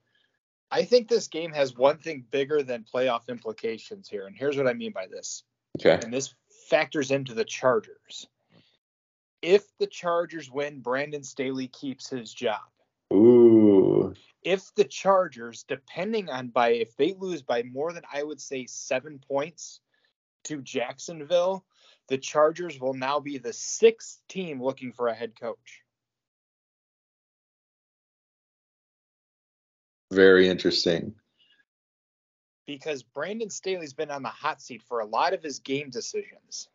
[0.76, 4.68] I think this game has one thing bigger than playoff implications here, and here's what
[4.68, 5.44] I mean by this.
[5.80, 5.98] Okay.
[6.04, 6.36] And this
[6.70, 8.28] factors into the Chargers.
[9.42, 12.60] If the Chargers win, Brandon Staley keeps his job.
[13.14, 14.14] Ooh.
[14.44, 18.66] If the Chargers, depending on by if they lose by more than I would say
[18.66, 19.80] seven points
[20.44, 21.64] to Jacksonville,
[22.10, 25.85] the Chargers will now be the sixth team looking for a head coach.
[30.16, 31.14] Very interesting.
[32.66, 36.70] Because Brandon Staley's been on the hot seat for a lot of his game decisions.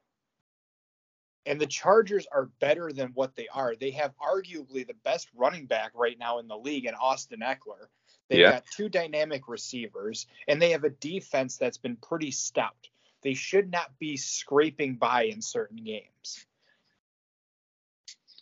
[1.47, 3.74] And the Chargers are better than what they are.
[3.74, 7.88] They have arguably the best running back right now in the league in Austin Ekeler.
[8.28, 8.53] They've yeah.
[8.53, 12.88] got two dynamic receivers, and they have a defense that's been pretty stout.
[13.22, 16.47] They should not be scraping by in certain games.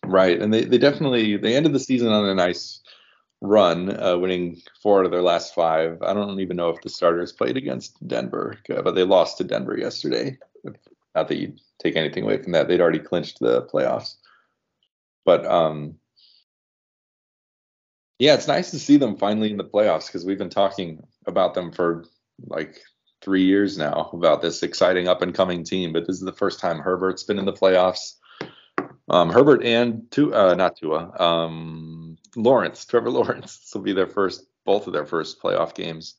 [0.05, 2.81] Right, and they, they definitely they ended the season on a nice
[3.41, 6.03] run, uh, winning four out of their last five.
[6.03, 9.45] I don't even know if the starters played against Denver, uh, but they lost to
[9.45, 10.39] Denver yesterday.
[11.15, 14.17] Not that you take anything away from that; they'd already clinched the playoffs.
[15.25, 15.97] But um,
[18.19, 21.55] yeah, it's nice to see them finally in the playoffs because we've been talking about
[21.55, 22.05] them for
[22.47, 22.81] like
[23.21, 26.61] three years now about this exciting up and coming team, but this is the first
[26.61, 28.15] time Herbert's been in the playoffs.
[29.09, 31.98] Um, Herbert and Tua, uh, not Tua, um,
[32.37, 33.59] Lawrence, Trevor Lawrence.
[33.63, 36.15] This will be their first, both of their first playoff games.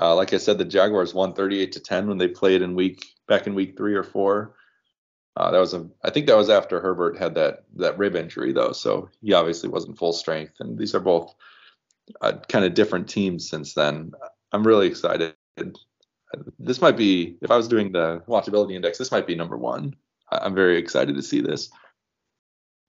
[0.00, 3.04] Uh, like I said, the Jaguars won 38 to 10 when they played in week
[3.28, 4.56] back in week three or four.
[5.36, 8.52] Uh, that was a, I think that was after Herbert had that that rib injury
[8.52, 10.54] though, so he obviously wasn't full strength.
[10.60, 11.34] And these are both
[12.20, 14.12] uh, kind of different teams since then.
[14.52, 15.34] I'm really excited.
[16.58, 19.94] This might be, if I was doing the watchability index, this might be number one.
[20.30, 21.70] I'm very excited to see this.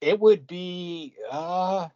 [0.02, 1.88] It would be, uh,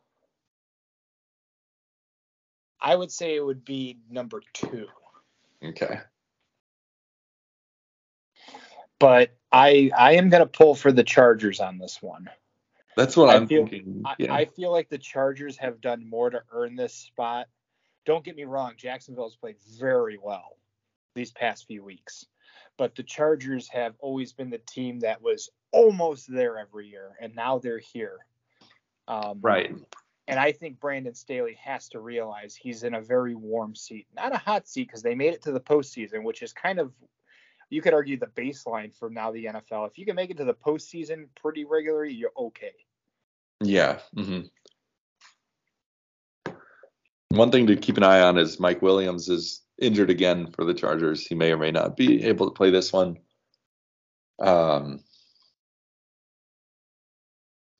[2.81, 4.87] I would say it would be number two.
[5.63, 5.99] Okay.
[8.99, 12.29] But I I am gonna pull for the Chargers on this one.
[12.97, 14.03] That's what I am thinking.
[14.17, 14.33] Yeah.
[14.33, 17.47] I, I feel like the Chargers have done more to earn this spot
[18.09, 20.57] don't get me wrong, Jacksonville has played very well
[21.13, 22.25] these past few weeks,
[22.75, 27.35] but the Chargers have always been the team that was almost there every year, and
[27.35, 28.17] now they're here.
[29.07, 29.73] Um, right.
[30.27, 34.33] And I think Brandon Staley has to realize he's in a very warm seat, not
[34.33, 36.93] a hot seat, because they made it to the postseason, which is kind of
[37.69, 39.87] you could argue the baseline for now the NFL.
[39.87, 42.73] If you can make it to the postseason pretty regularly, you're okay.
[43.61, 43.99] Yeah.
[44.15, 44.47] Mm-hmm.
[47.29, 50.73] One thing to keep an eye on is Mike Williams is injured again for the
[50.73, 51.25] Chargers.
[51.25, 53.17] He may or may not be able to play this one.
[54.39, 55.01] Um,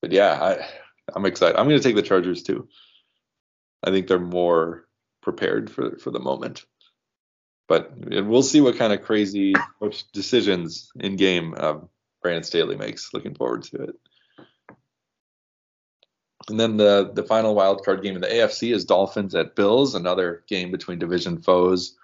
[0.01, 0.67] but yeah, I,
[1.15, 1.57] I'm excited.
[1.57, 2.67] I'm going to take the Chargers too.
[3.83, 4.87] I think they're more
[5.21, 6.65] prepared for for the moment.
[7.67, 9.53] But we'll see what kind of crazy
[10.11, 11.89] decisions in game um,
[12.21, 13.13] Brandon Staley makes.
[13.13, 13.95] Looking forward to it.
[16.49, 19.93] And then the the final wild card game in the AFC is Dolphins at Bills,
[19.93, 21.95] another game between division foes.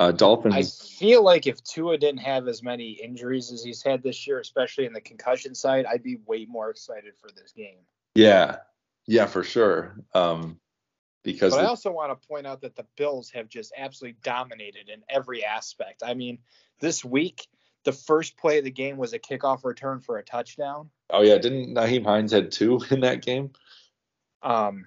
[0.00, 0.54] Uh, Dolphins.
[0.54, 4.40] I feel like if Tua didn't have as many injuries as he's had this year,
[4.40, 7.80] especially in the concussion side, I'd be way more excited for this game.
[8.14, 8.56] Yeah,
[9.06, 9.96] yeah, for sure.
[10.14, 10.58] Um,
[11.22, 14.88] because but I also want to point out that the Bills have just absolutely dominated
[14.88, 16.02] in every aspect.
[16.02, 16.38] I mean,
[16.80, 17.46] this week
[17.84, 20.88] the first play of the game was a kickoff return for a touchdown.
[21.10, 23.50] Oh yeah, didn't Nyheim Hines had two in that game?
[24.42, 24.86] Um,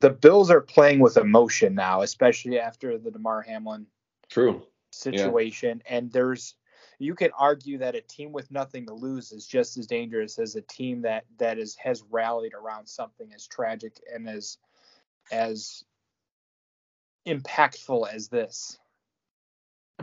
[0.00, 3.86] the Bills are playing with emotion now, especially after the Damar Hamlin
[4.30, 5.96] true situation, yeah.
[5.96, 6.54] and there's
[7.00, 10.54] you can argue that a team with nothing to lose is just as dangerous as
[10.54, 14.58] a team that that is has rallied around something as tragic and as
[15.32, 15.84] as
[17.26, 18.78] impactful as this.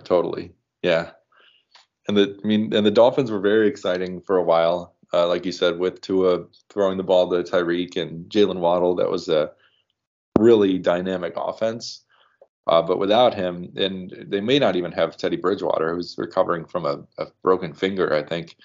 [0.03, 0.53] Totally.
[0.81, 1.11] Yeah.
[2.07, 4.95] And the I mean and the Dolphins were very exciting for a while.
[5.13, 9.09] Uh, like you said, with Tua throwing the ball to Tyreek and Jaylen Waddle, that
[9.09, 9.51] was a
[10.37, 12.03] really dynamic offense.
[12.67, 16.85] Uh, but without him, and they may not even have Teddy Bridgewater, who's recovering from
[16.85, 18.57] a, a broken finger, I think.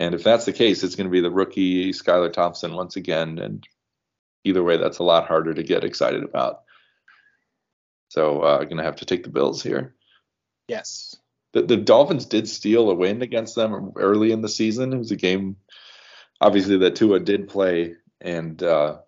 [0.00, 3.38] And if that's the case, it's going to be the rookie Skylar Thompson once again.
[3.38, 3.66] And
[4.42, 6.62] either way, that's a lot harder to get excited about.
[8.08, 9.94] So uh, going to have to take the Bills here.
[10.66, 11.16] Yes.
[11.52, 14.92] The, the Dolphins did steal a win against them early in the season.
[14.92, 15.56] It was a game,
[16.40, 18.98] obviously, that Tua did play, and uh,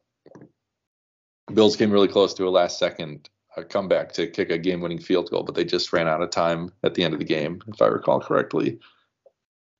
[1.52, 3.28] Bills came really close to a last second
[3.60, 6.72] a comeback to kick a game-winning field goal, but they just ran out of time
[6.82, 8.78] at the end of the game, if I recall correctly.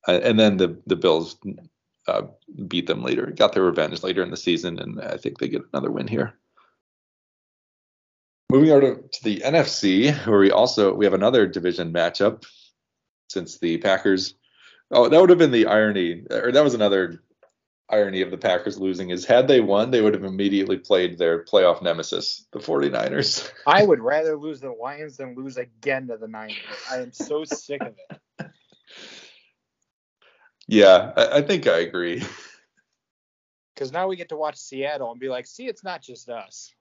[0.09, 1.37] Uh, and then the the Bills
[2.09, 2.22] uh,
[2.68, 5.62] beat them later, got their revenge later in the season, and I think they get
[5.72, 6.35] another win here.
[8.51, 12.45] Moving on to the NFC, where we also we have another division matchup,
[13.28, 14.35] since the Packers.
[14.91, 17.22] Oh, that would have been the irony, or that was another
[17.91, 21.45] irony of the Packers losing is had they won, they would have immediately played their
[21.45, 23.51] playoff nemesis, the 49ers.
[23.66, 26.57] I would rather lose the Lions than lose again to the Niners.
[26.91, 28.51] I am so sick of it.
[30.66, 32.22] Yeah, I, I think I agree.
[33.74, 36.74] Because now we get to watch Seattle and be like, see, it's not just us.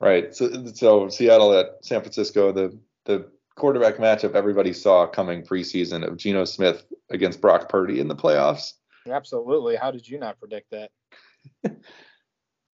[0.00, 0.34] Right.
[0.34, 6.16] So, so Seattle at San Francisco, the the quarterback matchup everybody saw coming preseason of
[6.16, 8.72] Geno Smith against Brock Purdy in the playoffs.
[9.08, 9.76] Absolutely.
[9.76, 10.90] How did you not predict that?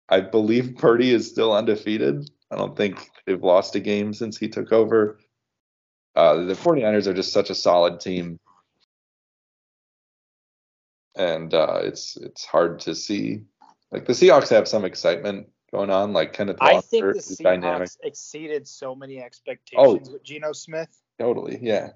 [0.09, 2.29] I believe Purdy is still undefeated.
[2.51, 5.19] I don't think they've lost a game since he took over.
[6.15, 8.37] Uh, the 49ers are just such a solid team.
[11.15, 13.43] And uh, it's it's hard to see.
[13.91, 16.13] Like the Seahawks have some excitement going on.
[16.13, 17.89] Like Kenneth Walker I think the Seahawks dynamic.
[18.03, 20.89] exceeded so many expectations oh, with Geno Smith.
[21.19, 21.91] Totally, yeah.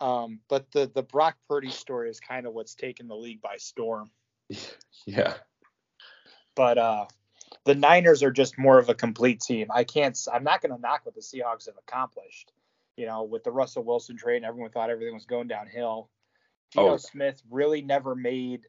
[0.00, 3.56] Um, but the the Brock Purdy story is kind of what's taken the league by
[3.56, 4.10] storm.
[5.06, 5.34] Yeah.
[6.54, 7.06] But uh,
[7.64, 9.68] the Niners are just more of a complete team.
[9.70, 10.18] I can't.
[10.32, 12.52] I'm not going to knock what the Seahawks have accomplished.
[12.96, 16.10] You know, with the Russell Wilson trade, and everyone thought everything was going downhill.
[16.74, 16.96] Geno oh.
[16.96, 18.66] Smith really never made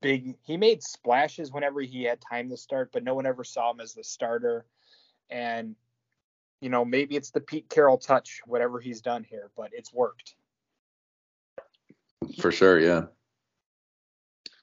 [0.00, 0.36] big.
[0.42, 3.80] He made splashes whenever he had time to start, but no one ever saw him
[3.80, 4.66] as the starter.
[5.30, 5.76] And
[6.60, 10.34] you know, maybe it's the Pete Carroll touch, whatever he's done here, but it's worked.
[12.40, 13.02] For sure, yeah.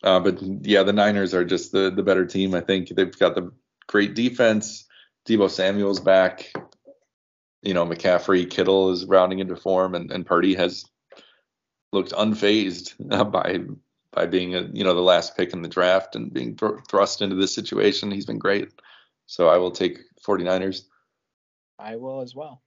[0.04, 2.54] Uh, but yeah, the Niners are just the the better team.
[2.54, 3.52] I think they've got the
[3.88, 4.86] great defense.
[5.28, 6.52] Deebo Samuel's back.
[7.62, 10.84] You know, McCaffrey, Kittle is rounding into form, and, and Purdy has
[11.94, 12.96] looked unfazed
[13.32, 13.60] by
[14.14, 17.22] by being a you know the last pick in the draft and being th- thrust
[17.22, 18.12] into this situation.
[18.12, 18.70] He's been great.
[19.26, 20.84] So I will take 49ers.
[21.80, 22.62] I will as well.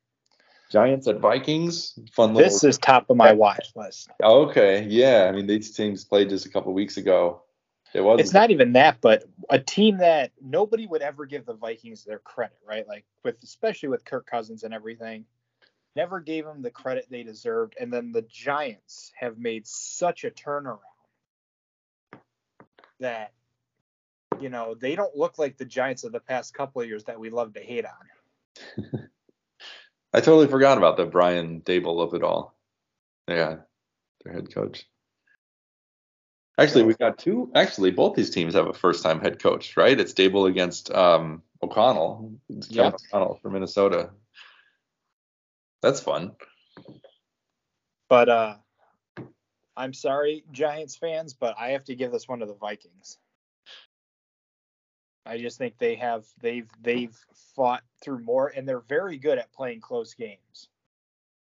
[0.71, 1.99] Giants at Vikings.
[2.13, 2.35] Fun.
[2.35, 2.51] Little...
[2.51, 4.11] This is top of my watch list.
[4.23, 5.27] Okay, yeah.
[5.29, 7.43] I mean, these teams played just a couple weeks ago.
[7.95, 8.21] It was.
[8.21, 12.19] It's not even that, but a team that nobody would ever give the Vikings their
[12.19, 12.87] credit, right?
[12.87, 15.25] Like with especially with Kirk Cousins and everything,
[15.95, 17.77] never gave them the credit they deserved.
[17.81, 20.81] And then the Giants have made such a turnaround
[23.01, 23.33] that
[24.41, 27.19] you know they don't look like the Giants of the past couple of years that
[27.19, 29.01] we love to hate on.
[30.13, 32.57] I totally forgot about the Brian Daboll of it all.
[33.29, 33.57] Yeah,
[34.25, 34.87] their head coach.
[36.59, 37.51] Actually, we've got two.
[37.55, 39.99] Actually, both these teams have a first-time head coach, right?
[39.99, 42.33] It's Daboll against um, O'Connell.
[42.49, 44.11] Yeah, O'Connell from Minnesota.
[45.83, 46.33] That's fun.
[48.09, 48.55] But uh,
[49.77, 53.19] I'm sorry, Giants fans, but I have to give this one to the Vikings.
[55.27, 57.17] I just think they have they've they've
[57.57, 60.69] fought through more and they're very good at playing close games.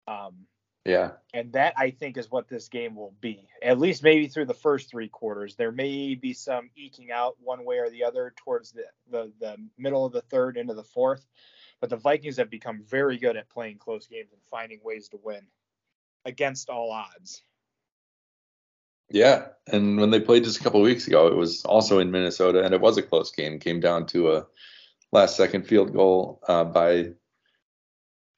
[0.07, 0.47] Um,
[0.85, 1.12] yeah.
[1.33, 3.49] And that I think is what this game will be.
[3.62, 5.55] At least maybe through the first three quarters.
[5.55, 9.57] There may be some eking out one way or the other towards the, the, the
[9.78, 11.24] middle of the third into the fourth.
[11.80, 15.20] But the Vikings have become very good at playing close games and finding ways to
[15.22, 15.47] win
[16.24, 17.43] against all odds.
[19.13, 22.65] Yeah, and when they played just a couple weeks ago, it was also in Minnesota,
[22.65, 23.59] and it was a close game.
[23.59, 24.47] Came down to a
[25.13, 27.11] last second field goal uh, by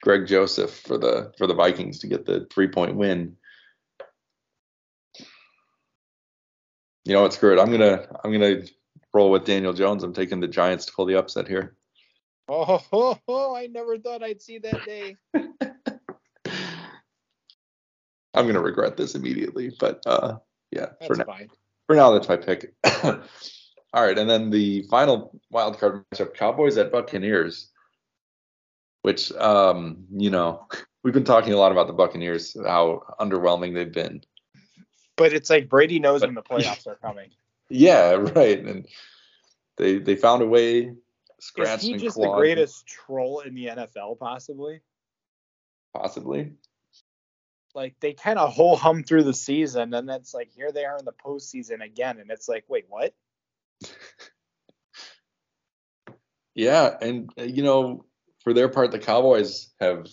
[0.03, 3.37] Greg Joseph for the for the Vikings to get the three point win.
[7.05, 7.33] You know what?
[7.33, 7.61] Screw it.
[7.61, 8.63] I'm gonna I'm gonna
[9.13, 10.03] roll with Daniel Jones.
[10.03, 11.77] I'm taking the Giants to pull the upset here.
[12.49, 15.15] Oh, oh, oh I never thought I'd see that day.
[18.33, 20.39] I'm gonna regret this immediately, but uh,
[20.75, 21.49] yeah, That's for now, fine.
[21.87, 22.73] for now, that's my pick.
[23.03, 27.71] All right, and then the final wild card matchup: Cowboys at Buccaneers,
[29.03, 30.67] which um, you know
[31.03, 34.21] we've been talking a lot about the Buccaneers, how underwhelming they've been.
[35.15, 37.29] But it's like Brady knows But- when the playoffs are coming.
[37.67, 38.85] Yeah, right, and
[39.77, 40.95] they they found a way, Is
[41.39, 44.81] scratched he and just the greatest troll in the NFL, possibly?
[45.91, 46.51] possibly.
[47.75, 50.97] Like they kind of whole hum through the season, and it's like here they are
[50.97, 53.13] in the postseason again, and it's like, wait, what?
[56.55, 58.05] Yeah, and uh, you know,
[58.43, 60.07] for their part, the Cowboys have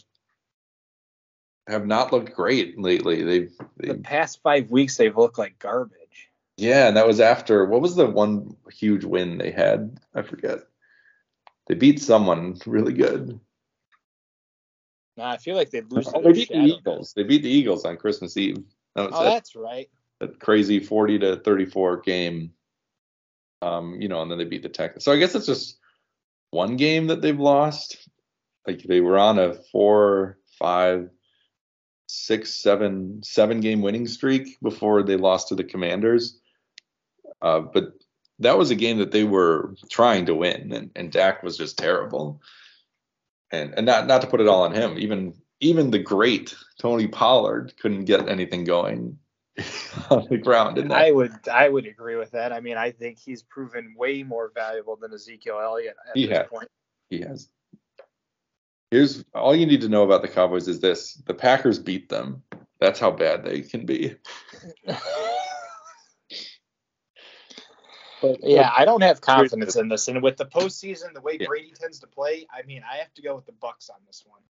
[1.68, 3.22] have not looked great lately.
[3.22, 6.30] They've, The past five weeks they've looked like garbage.
[6.56, 10.00] yeah, and that was after what was the one huge win they had?
[10.14, 10.58] I forget.
[11.68, 13.38] They beat someone really good.
[15.16, 16.08] Nah, I feel like they'd lose.
[16.14, 16.58] Oh, they beat the.
[16.58, 17.12] Eagles.
[17.14, 18.56] They beat the Eagles on Christmas Eve.
[18.94, 19.24] That Oh, it.
[19.30, 19.90] that's right.
[20.20, 22.52] that crazy 40 to 34 game.
[23.60, 25.04] Um, you know, and then they beat the Texans.
[25.04, 25.78] So I guess it's just
[26.50, 28.08] one game that they've lost.
[28.66, 31.10] Like they were on a four, five,
[32.06, 36.38] six, seven, seven game winning streak before they lost to the Commanders.
[37.40, 37.92] Uh, but
[38.38, 41.78] that was a game that they were trying to win, and, and Dak was just
[41.78, 42.40] terrible.
[43.52, 47.06] And and not not to put it all on him, even even the great Tony
[47.06, 49.18] Pollard couldn't get anything going
[50.10, 52.52] on the ground that I would I would agree with that.
[52.52, 56.38] I mean, I think he's proven way more valuable than Ezekiel Elliott at He this
[56.38, 56.46] has.
[56.48, 56.68] point.
[57.10, 57.48] He has.
[58.90, 62.42] Here's all you need to know about the Cowboys is this: the Packers beat them.
[62.80, 64.16] That's how bad they can be.
[68.42, 70.08] yeah, I don't have confidence in this.
[70.08, 71.46] And with the postseason, the way Yeah.
[71.46, 74.24] Brady tends to play, I mean, I have to go with the Bucks on this
[74.26, 74.40] one.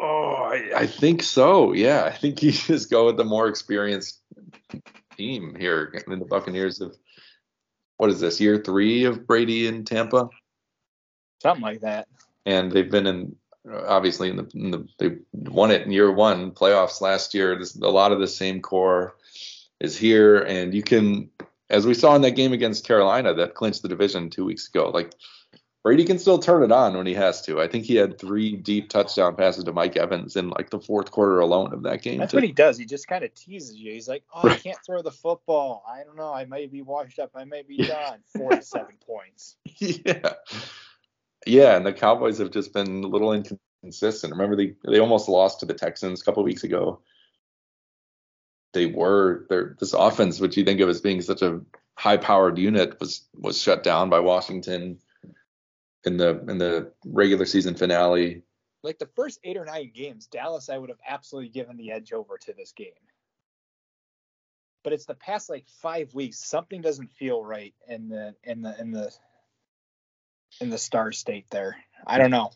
[0.00, 1.72] Oh, I, I think so.
[1.72, 4.20] Yeah, I think you just go with the more experienced
[5.16, 5.92] team here.
[5.94, 6.92] I mean, the Buccaneers have
[7.98, 10.28] what is this year three of Brady in Tampa,
[11.40, 12.08] Something like that.
[12.46, 13.36] and they've been in
[13.86, 17.56] obviously in the, in the they won it in year one playoffs last year.
[17.56, 19.14] This, a lot of the same core
[19.78, 21.30] is here, and you can,
[21.72, 24.90] as we saw in that game against Carolina that clinched the division two weeks ago,
[24.90, 25.12] like.
[25.84, 27.60] Brady can still turn it on when he has to.
[27.60, 31.10] I think he had three deep touchdown passes to Mike Evans in like the fourth
[31.10, 32.18] quarter alone of that game.
[32.18, 32.78] That's to- what he does.
[32.78, 33.92] He just kind of teases you.
[33.92, 35.84] He's like, "Oh, I can't throw the football.
[35.92, 36.32] I don't know.
[36.32, 37.32] I might be washed up.
[37.34, 39.56] I might be done." Forty-seven points.
[39.80, 40.34] yeah.
[41.48, 44.32] Yeah, and the Cowboys have just been a little inconsistent.
[44.32, 47.00] Remember they they almost lost to the Texans a couple weeks ago.
[48.72, 51.60] They were their this offense, which you think of as being such a
[51.96, 54.98] high powered unit, was was shut down by Washington
[56.04, 58.42] in the in the regular season finale.
[58.82, 62.12] Like the first eight or nine games, Dallas, I would have absolutely given the edge
[62.12, 62.88] over to this game.
[64.82, 66.44] But it's the past like five weeks.
[66.44, 69.12] Something doesn't feel right in the in the in the
[70.60, 71.76] in the star state there.
[72.06, 72.50] I don't know.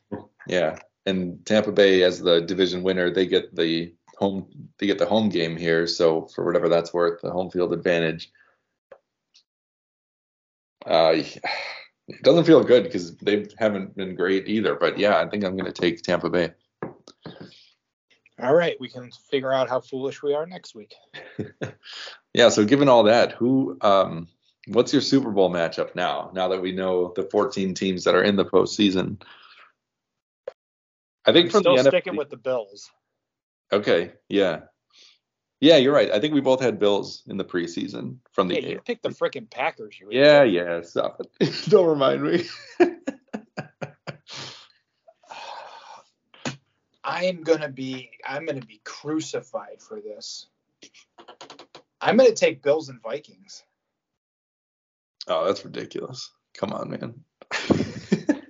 [0.46, 0.78] Yeah.
[1.06, 4.48] And Tampa Bay as the division winner, they get the home
[4.78, 8.30] they get the home game here, so for whatever that's worth, the home field advantage.
[10.84, 11.16] Uh
[12.08, 15.56] it doesn't feel good because they haven't been great either, but yeah, I think I'm
[15.56, 16.52] going to take Tampa Bay.
[18.40, 20.94] All right, we can figure out how foolish we are next week.
[22.36, 24.28] Yeah, so given all that, who um
[24.68, 26.30] what's your Super Bowl matchup now?
[26.34, 29.22] Now that we know the 14 teams that are in the postseason.
[31.24, 32.90] I think I'm from still the sticking NFC with the Bills.
[33.72, 34.60] Okay, yeah.
[35.60, 36.10] Yeah, you're right.
[36.12, 39.08] I think we both had Bills in the preseason from the Yeah, you picked the
[39.08, 39.98] freaking Packers.
[39.98, 40.66] You Yeah, idiot.
[40.68, 41.64] yeah, stop it.
[41.68, 42.44] Don't remind me.
[47.02, 50.46] I am gonna be I'm gonna be crucified for this.
[52.00, 53.64] I'm gonna take Bills and Vikings.
[55.28, 56.30] oh, that's ridiculous.
[56.54, 57.14] Come on, man.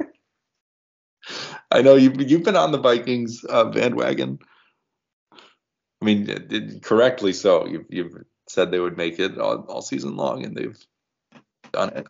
[1.71, 4.39] I know you've you've been on the Vikings uh, bandwagon.
[6.07, 7.67] I mean, correctly so.
[7.67, 10.79] You've you've said they would make it all, all season long, and they've
[11.73, 12.07] done it.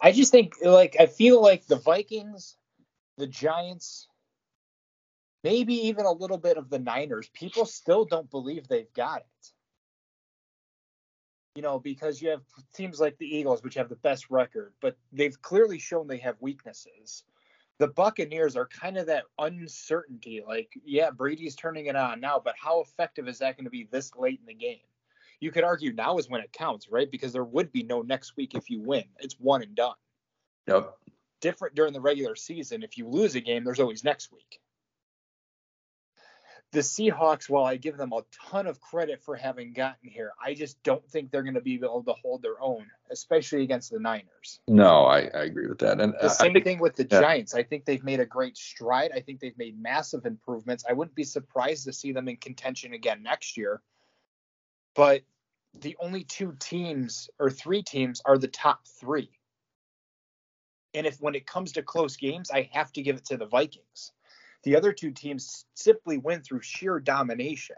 [0.00, 2.56] I just think like I feel like the Vikings,
[3.18, 4.08] the Giants,
[5.42, 9.52] maybe even a little bit of the Niners, people still don't believe they've got it.
[11.56, 12.40] You know, because you have
[12.74, 16.36] teams like the Eagles, which have the best record, but they've clearly shown they have
[16.40, 17.22] weaknesses.
[17.78, 20.42] The Buccaneers are kind of that uncertainty.
[20.46, 23.88] Like, yeah, Brady's turning it on now, but how effective is that going to be
[23.90, 24.78] this late in the game?
[25.40, 27.10] You could argue now is when it counts, right?
[27.10, 29.04] Because there would be no next week if you win.
[29.18, 29.96] It's one and done
[30.66, 30.96] Yep.
[31.40, 32.82] different during the regular season.
[32.82, 34.60] If you lose a game, there's always next week.
[36.74, 40.54] The Seahawks, while I give them a ton of credit for having gotten here, I
[40.54, 44.00] just don't think they're going to be able to hold their own, especially against the
[44.00, 44.58] Niners.
[44.66, 46.00] No, I, I agree with that.
[46.00, 47.20] And the same think, thing with the yeah.
[47.20, 47.54] Giants.
[47.54, 49.12] I think they've made a great stride.
[49.14, 50.84] I think they've made massive improvements.
[50.88, 53.80] I wouldn't be surprised to see them in contention again next year.
[54.96, 55.22] But
[55.74, 59.30] the only two teams or three teams are the top three.
[60.92, 63.46] And if when it comes to close games, I have to give it to the
[63.46, 64.10] Vikings.
[64.64, 67.76] The other two teams simply win through sheer domination.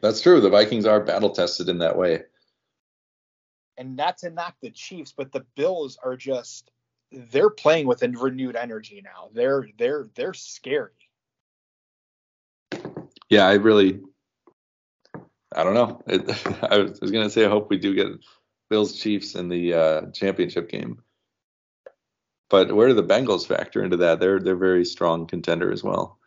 [0.00, 0.40] That's true.
[0.40, 2.22] The Vikings are battle tested in that way.
[3.76, 6.70] And not to knock the Chiefs, but the Bills are just
[7.12, 9.30] they're playing with a renewed energy now.
[9.32, 10.92] They're they're they're scary.
[13.28, 14.00] Yeah, I really
[15.54, 16.02] I don't know.
[16.06, 16.22] It,
[16.70, 18.08] I was gonna say I hope we do get
[18.70, 21.02] Bills Chiefs in the uh, championship game.
[22.48, 24.20] But where do the Bengals factor into that?
[24.20, 26.18] They're they're very strong contender as well.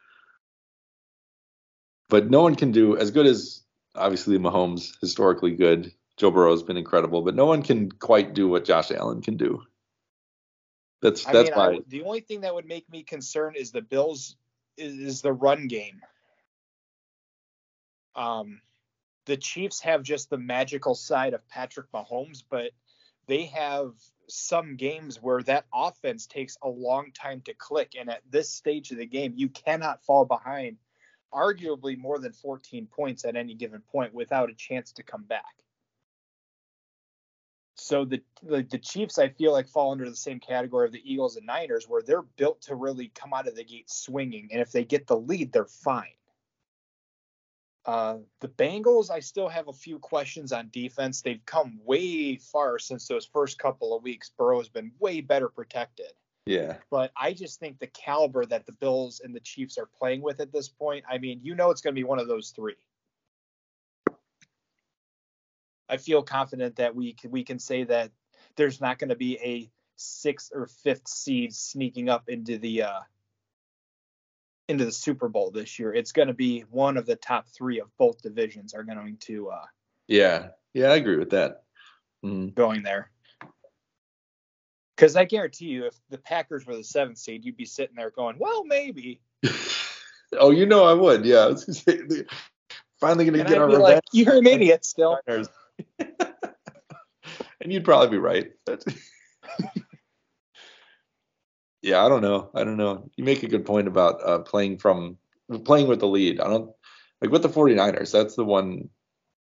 [2.09, 3.61] But no one can do as good as
[3.95, 5.93] obviously Mahomes historically good.
[6.17, 9.61] Joe Burrow's been incredible, but no one can quite do what Josh Allen can do.
[11.01, 11.67] That's I that's mean, why.
[11.75, 14.35] I, the only thing that would make me concerned is the Bills
[14.75, 16.01] is, is the run game.
[18.15, 18.61] Um,
[19.25, 22.71] the Chiefs have just the magical side of Patrick Mahomes, but
[23.27, 23.93] they have
[24.29, 27.93] some games where that offense takes a long time to click.
[27.99, 30.77] And at this stage of the game, you cannot fall behind
[31.33, 35.43] arguably more than 14 points at any given point without a chance to come back.
[37.75, 41.01] So the, the, the Chiefs, I feel like fall under the same category of the
[41.03, 44.61] Eagles and Niners, where they're built to really come out of the gate swinging, and
[44.61, 46.18] if they get the lead, they're fine.
[47.85, 51.21] Uh, the Bengals, I still have a few questions on defense.
[51.21, 54.31] They've come way far since those first couple of weeks.
[54.37, 56.11] Burrow's been way better protected.
[56.45, 56.77] Yeah.
[56.89, 60.39] But I just think the caliber that the Bills and the Chiefs are playing with
[60.39, 62.75] at this point, I mean, you know it's going to be one of those three.
[65.87, 68.11] I feel confident that we can, we can say that
[68.55, 72.99] there's not going to be a sixth or fifth seed sneaking up into the uh,
[74.69, 75.93] into the Super Bowl this year.
[75.93, 79.49] It's going to be one of the top three of both divisions are going to.
[79.49, 79.65] Uh,
[80.07, 81.63] yeah, yeah, I agree with that.
[82.23, 82.53] Mm.
[82.53, 83.11] Going there.
[84.95, 88.11] Because I guarantee you, if the Packers were the seventh seed, you'd be sitting there
[88.11, 89.21] going, "Well, maybe."
[90.37, 91.25] oh, you know I would.
[91.25, 92.25] Yeah, I was gonna say,
[92.99, 93.81] finally going to get our revenge.
[93.81, 95.17] Like, You're an idiot still.
[95.99, 96.13] and
[97.65, 98.51] you'd probably be right.
[101.81, 102.49] Yeah, I don't know.
[102.53, 103.09] I don't know.
[103.15, 105.17] You make a good point about uh, playing from
[105.63, 106.39] playing with the lead.
[106.39, 106.71] I don't
[107.21, 108.11] like with the 49ers.
[108.11, 108.89] That's the one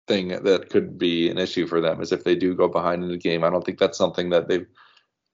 [0.07, 3.11] thing that could be an issue for them is if they do go behind in
[3.11, 3.45] the game.
[3.45, 4.66] I don't think that's something that they've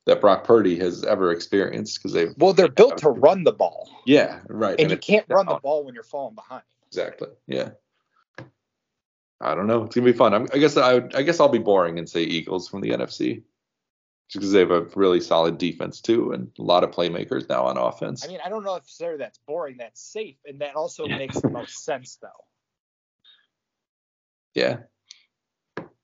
[0.05, 3.88] that Brock Purdy has ever experienced because they well they're built to run the ball.
[4.07, 4.72] Yeah, right.
[4.72, 6.64] And, and you can't run the ball when you're falling behind.
[6.88, 7.28] Exactly.
[7.47, 7.70] Yeah.
[9.40, 9.84] I don't know.
[9.84, 10.34] It's gonna be fun.
[10.34, 12.90] I'm, i guess I would, I guess I'll be boring and say Eagles from the
[12.90, 13.43] NFC
[14.32, 17.76] because they have a really solid defense too, and a lot of playmakers now on
[17.76, 18.24] offense.
[18.24, 19.76] I mean, I don't know if sir that's boring.
[19.78, 21.18] That's safe, and that also yeah.
[21.18, 22.28] makes the most sense though.
[24.54, 24.78] Yeah.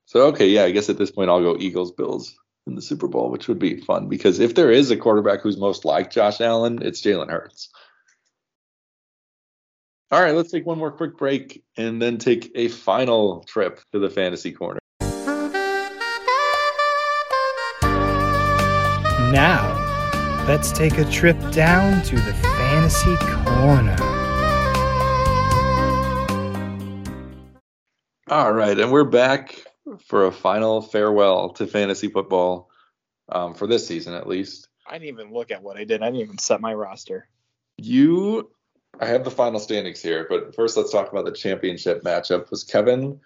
[0.07, 2.35] So okay, yeah, I guess at this point I'll go Eagles Bills
[2.67, 5.57] in the Super Bowl, which would be fun because if there is a quarterback who's
[5.57, 7.71] most like Josh Allen, it's Jalen Hurts.
[10.11, 13.99] All right, let's take one more quick break and then take a final trip to
[13.99, 14.79] the fantasy corner.
[19.33, 23.15] Now, let's take a trip down to the fantasy
[23.45, 23.97] corner.
[28.31, 29.63] All right, and we're back
[30.07, 32.71] for a final farewell to fantasy football
[33.29, 34.69] um, for this season, at least.
[34.87, 36.03] I didn't even look at what I did.
[36.03, 37.29] I didn't even set my roster.
[37.77, 38.51] You,
[38.99, 42.45] I have the final standings here, but first let's talk about the championship matchup.
[42.45, 43.21] It was Kevin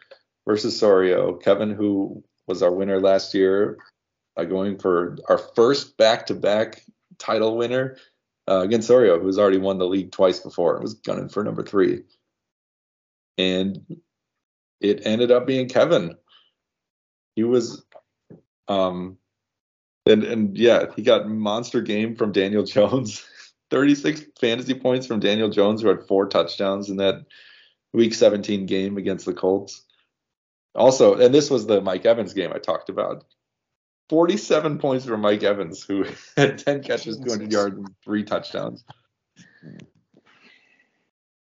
[0.49, 1.41] versus Sorio.
[1.41, 3.79] Kevin, who was our winner last year,
[4.37, 6.85] going for our first back-to-back
[7.19, 7.97] title winner
[8.49, 10.81] uh, against Sorio, who's already won the league twice before.
[10.81, 12.03] Was gunning for number three,
[13.39, 13.85] and
[14.81, 16.17] it ended up being Kevin.
[17.37, 17.85] He was,
[18.69, 19.19] um,
[20.07, 23.25] and and yeah, he got monster game from Daniel Jones.
[23.71, 27.25] 36 fantasy points from Daniel Jones, who had four touchdowns in that
[27.95, 29.83] Week 17 game against the Colts.
[30.75, 33.25] Also, and this was the Mike Evans game I talked about.
[34.09, 36.05] 47 points from Mike Evans, who
[36.37, 38.85] had 10 catches, 200 yards, and three touchdowns.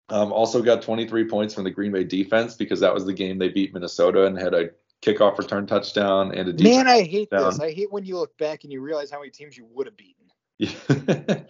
[0.09, 3.37] Um, also got 23 points from the Green Bay defense because that was the game
[3.37, 4.69] they beat Minnesota and had a
[5.01, 6.87] kickoff return touchdown and a man.
[6.87, 7.49] I hate touchdown.
[7.51, 7.59] this.
[7.59, 9.97] I hate when you look back and you realize how many teams you would have
[9.97, 10.25] beaten.
[10.57, 10.69] Yeah.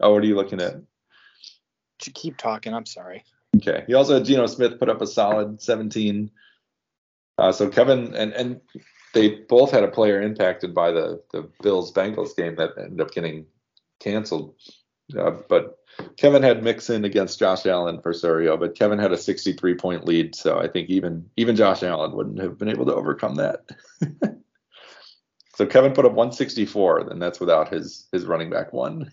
[0.00, 0.76] oh, what are you looking at?
[1.98, 2.72] keep talking.
[2.72, 3.24] I'm sorry.
[3.56, 3.84] Okay.
[3.86, 6.30] He also had Geno Smith put up a solid 17.
[7.38, 8.60] Uh, so Kevin and and
[9.14, 13.12] they both had a player impacted by the the Bills Bengals game that ended up
[13.12, 13.46] getting
[13.98, 14.54] canceled.
[15.18, 15.78] Uh, but
[16.16, 20.34] Kevin had Mixon against Josh Allen for Surio, but Kevin had a 63 point lead,
[20.34, 23.68] so I think even even Josh Allen wouldn't have been able to overcome that.
[25.56, 29.12] so Kevin put up 164, and that's without his his running back one.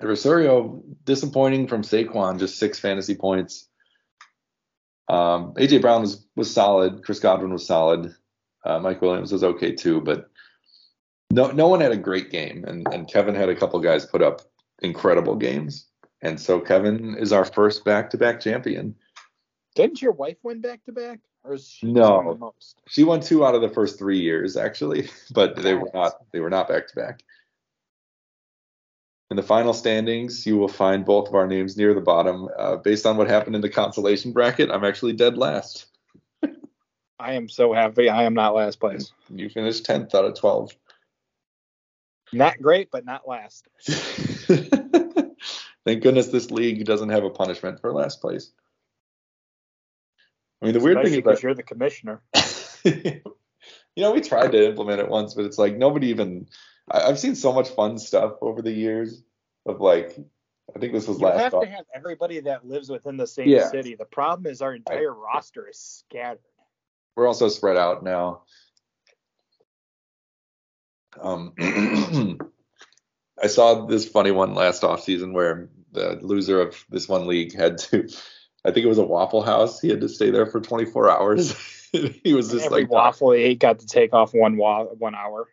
[0.00, 3.68] Rosario disappointing from Saquon, just six fantasy points.
[5.08, 7.04] Um, AJ Brown was was solid.
[7.04, 8.14] Chris Godwin was solid.
[8.64, 10.30] Uh, Mike Williams was okay too, but
[11.30, 14.22] no no one had a great game, and and Kevin had a couple guys put
[14.22, 14.42] up
[14.80, 15.86] incredible games,
[16.22, 18.94] and so Kevin is our first back to back champion.
[19.74, 22.36] Didn't your wife win back to back, or is she no?
[22.38, 22.80] Most?
[22.88, 26.40] She won two out of the first three years actually, but they were not they
[26.40, 27.22] were not back to back.
[29.30, 32.48] In the final standings, you will find both of our names near the bottom.
[32.58, 35.86] Uh, based on what happened in the consolation bracket, I'm actually dead last.
[37.18, 39.12] I am so happy I am not last place.
[39.30, 40.76] You finished 10th out of 12.
[42.32, 43.66] Not great, but not last.
[45.84, 48.50] Thank goodness this league doesn't have a punishment for last place.
[50.60, 52.22] I mean, the weird thing is that you're the commissioner.
[52.84, 53.22] you
[53.96, 56.48] know, we tried to implement it once, but it's like nobody even
[56.90, 59.22] I, have seen so much fun stuff over the years
[59.66, 60.18] of like
[60.74, 61.36] I think this was you last.
[61.36, 61.62] You have off.
[61.64, 63.68] to have everybody that lives within the same yeah.
[63.68, 63.94] city.
[63.94, 66.40] The problem is our entire I, roster is scattered.
[67.16, 68.42] We're also spread out now.
[71.20, 71.52] Um,
[73.42, 77.54] I saw this funny one last off season where the loser of this one league
[77.54, 78.08] had to,
[78.64, 79.80] I think it was a Waffle House.
[79.80, 81.54] He had to stay there for 24 hours.
[81.92, 85.46] he was just Every like waffle he got to take off one wa- one hour.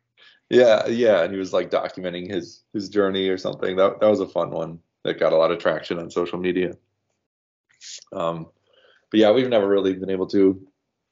[0.51, 3.77] Yeah, yeah, and he was like documenting his his journey or something.
[3.77, 6.73] That that was a fun one that got a lot of traction on social media.
[8.11, 8.47] Um,
[9.09, 10.61] but yeah, we've never really been able to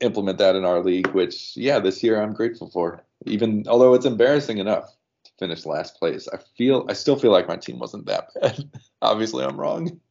[0.02, 3.06] implement that in our league, which yeah, this year I'm grateful for.
[3.28, 4.94] Even although it's embarrassing enough
[5.24, 8.70] to finish last place, I feel I still feel like my team wasn't that bad.
[9.02, 10.02] Obviously, I'm wrong.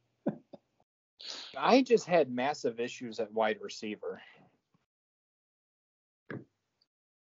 [1.55, 4.23] I just had massive issues at wide receiver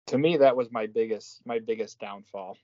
[0.07, 2.57] to me that was my biggest my biggest downfall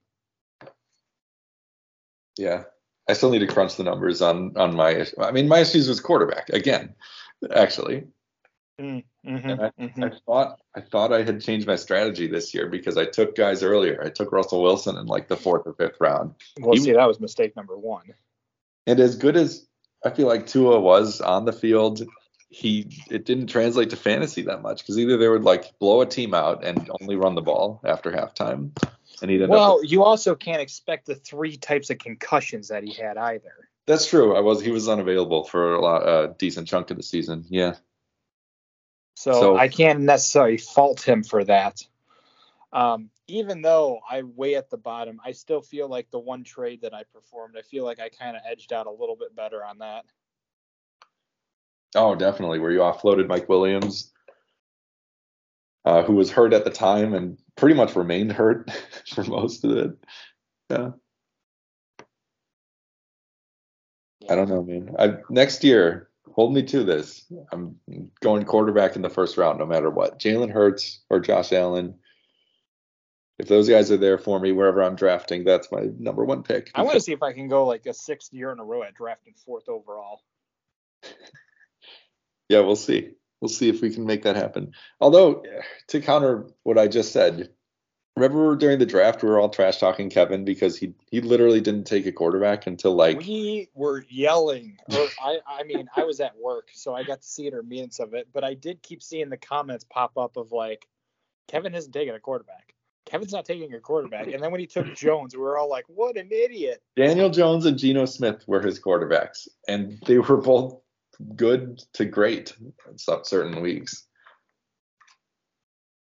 [2.39, 2.65] yeah
[3.09, 6.01] i still need to crunch the numbers on on my i mean my issues was
[6.01, 6.95] quarterback again
[7.55, 8.05] actually
[8.81, 10.05] mm, mm-hmm, and I, mm-hmm.
[10.05, 13.63] I, thought I thought I had changed my strategy this year because I took guys
[13.63, 14.03] earlier.
[14.05, 16.35] I took Russell Wilson in like the fourth or fifth round.
[16.61, 18.15] Well, he, see, that was mistake number one.
[18.87, 19.67] And as good as
[20.05, 22.03] I feel like Tua was on the field,
[22.53, 26.07] he it didn't translate to fantasy that much because either they would like blow a
[26.07, 28.71] team out and only run the ball after halftime,
[29.23, 29.49] and he didn't.
[29.49, 33.69] well, you also can't expect the three types of concussions that he had either.
[33.87, 34.37] That's true.
[34.37, 37.47] I was he was unavailable for a lot a decent chunk of the season.
[37.49, 37.77] Yeah.
[39.17, 41.83] So, so I can't necessarily fault him for that.
[42.71, 46.83] Um, even though I way at the bottom, I still feel like the one trade
[46.83, 49.65] that I performed, I feel like I kind of edged out a little bit better
[49.65, 50.05] on that.
[51.95, 52.59] Oh, definitely.
[52.59, 54.13] Where you offloaded Mike Williams,
[55.85, 58.71] uh, who was hurt at the time and pretty much remained hurt
[59.15, 59.91] for most of it.
[60.71, 60.91] Yeah.
[64.31, 64.95] I don't know, man.
[64.99, 67.31] I, next year, hold me to this.
[67.53, 67.77] I'm
[68.21, 70.19] going quarterback in the first round, no matter what.
[70.19, 71.97] Jalen Hurts or Josh Allen.
[73.39, 76.71] If those guys are there for me wherever I'm drafting, that's my number one pick.
[76.75, 78.85] I want to see if I can go like a sixth year in a row
[78.85, 80.21] at drafting fourth overall
[82.53, 83.13] yeah, we'll see.
[83.41, 84.73] We'll see if we can make that happen.
[85.01, 85.43] Although,
[85.89, 87.49] to counter what I just said,
[88.15, 91.85] remember during the draft we were all trash talking Kevin because he he literally didn't
[91.85, 94.77] take a quarterback until like we were yelling.
[94.93, 97.63] Or I I mean I was at work so I got to see it or
[97.63, 100.87] minutes of it, but I did keep seeing the comments pop up of like
[101.49, 102.75] Kevin hasn't taken a quarterback.
[103.07, 104.29] Kevin's not taking a quarterback.
[104.29, 106.81] And then when he took Jones, we were all like, what an idiot.
[106.97, 110.81] Daniel Jones and Geno Smith were his quarterbacks, and they were both
[111.37, 112.55] good to great
[112.89, 114.07] in some certain weeks.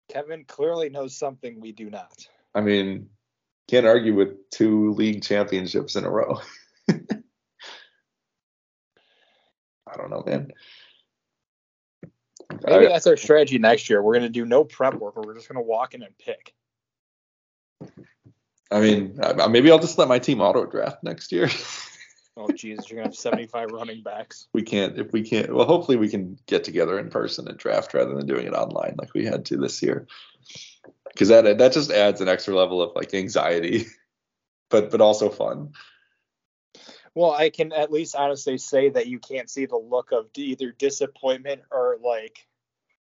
[0.08, 2.26] Kevin clearly knows something we do not.
[2.54, 3.08] I mean,
[3.68, 6.40] can't argue with two league championships in a row.
[6.90, 6.96] I
[9.96, 10.50] don't know, man.
[12.66, 14.02] Maybe I, that's our strategy next year.
[14.02, 16.16] We're going to do no prep work, or we're just going to walk in and
[16.18, 16.52] pick.
[18.72, 19.18] I mean,
[19.50, 21.48] maybe I'll just let my team auto draft next year.
[22.36, 24.48] Oh Jesus, you're gonna have 75 running backs.
[24.52, 25.52] We can't if we can't.
[25.52, 28.94] Well, hopefully we can get together in person and draft rather than doing it online
[28.98, 30.06] like we had to this year.
[31.08, 33.86] Because that that just adds an extra level of like anxiety,
[34.70, 35.72] but but also fun.
[37.14, 40.70] Well, I can at least honestly say that you can't see the look of either
[40.70, 42.46] disappointment or like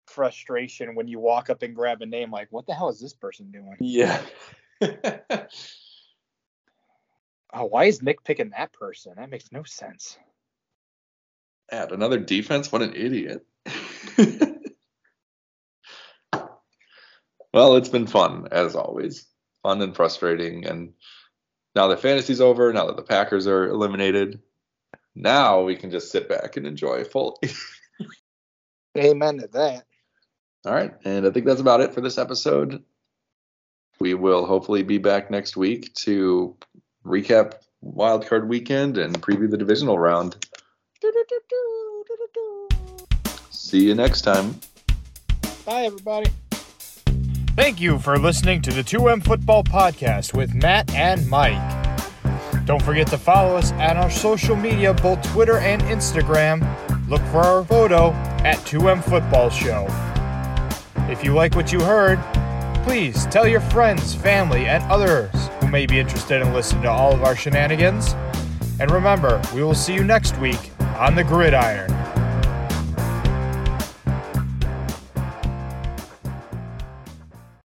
[0.05, 3.13] frustration when you walk up and grab a name like, what the hell is this
[3.13, 3.75] person doing?
[3.81, 4.21] Yeah.
[7.53, 9.13] oh, why is Nick picking that person?
[9.17, 10.17] That makes no sense.
[11.71, 12.71] Add another defense?
[12.71, 13.45] What an idiot.
[17.53, 19.25] well, it's been fun as always.
[19.63, 20.65] Fun and frustrating.
[20.65, 20.93] And
[21.75, 24.39] now that fantasy's over, now that the Packers are eliminated,
[25.15, 27.35] now we can just sit back and enjoy fully.
[28.97, 29.85] Amen to that.
[30.65, 30.93] All right.
[31.03, 32.83] And I think that's about it for this episode.
[33.99, 36.55] We will hopefully be back next week to
[37.07, 37.53] recap
[37.83, 40.45] wildcard weekend and preview the divisional round.
[43.49, 44.59] See you next time.
[45.65, 46.29] Bye, everybody.
[47.55, 51.75] Thank you for listening to the 2M Football Podcast with Matt and Mike.
[52.65, 56.61] Don't forget to follow us on our social media, both Twitter and Instagram.
[57.09, 58.11] Look for our photo
[58.43, 59.87] at 2M Football Show.
[61.09, 62.19] If you like what you heard,
[62.83, 65.31] please tell your friends, family, and others
[65.67, 68.13] who may be interested in listening to all of our shenanigans.
[68.79, 71.96] And remember, we will see you next week on the gridiron.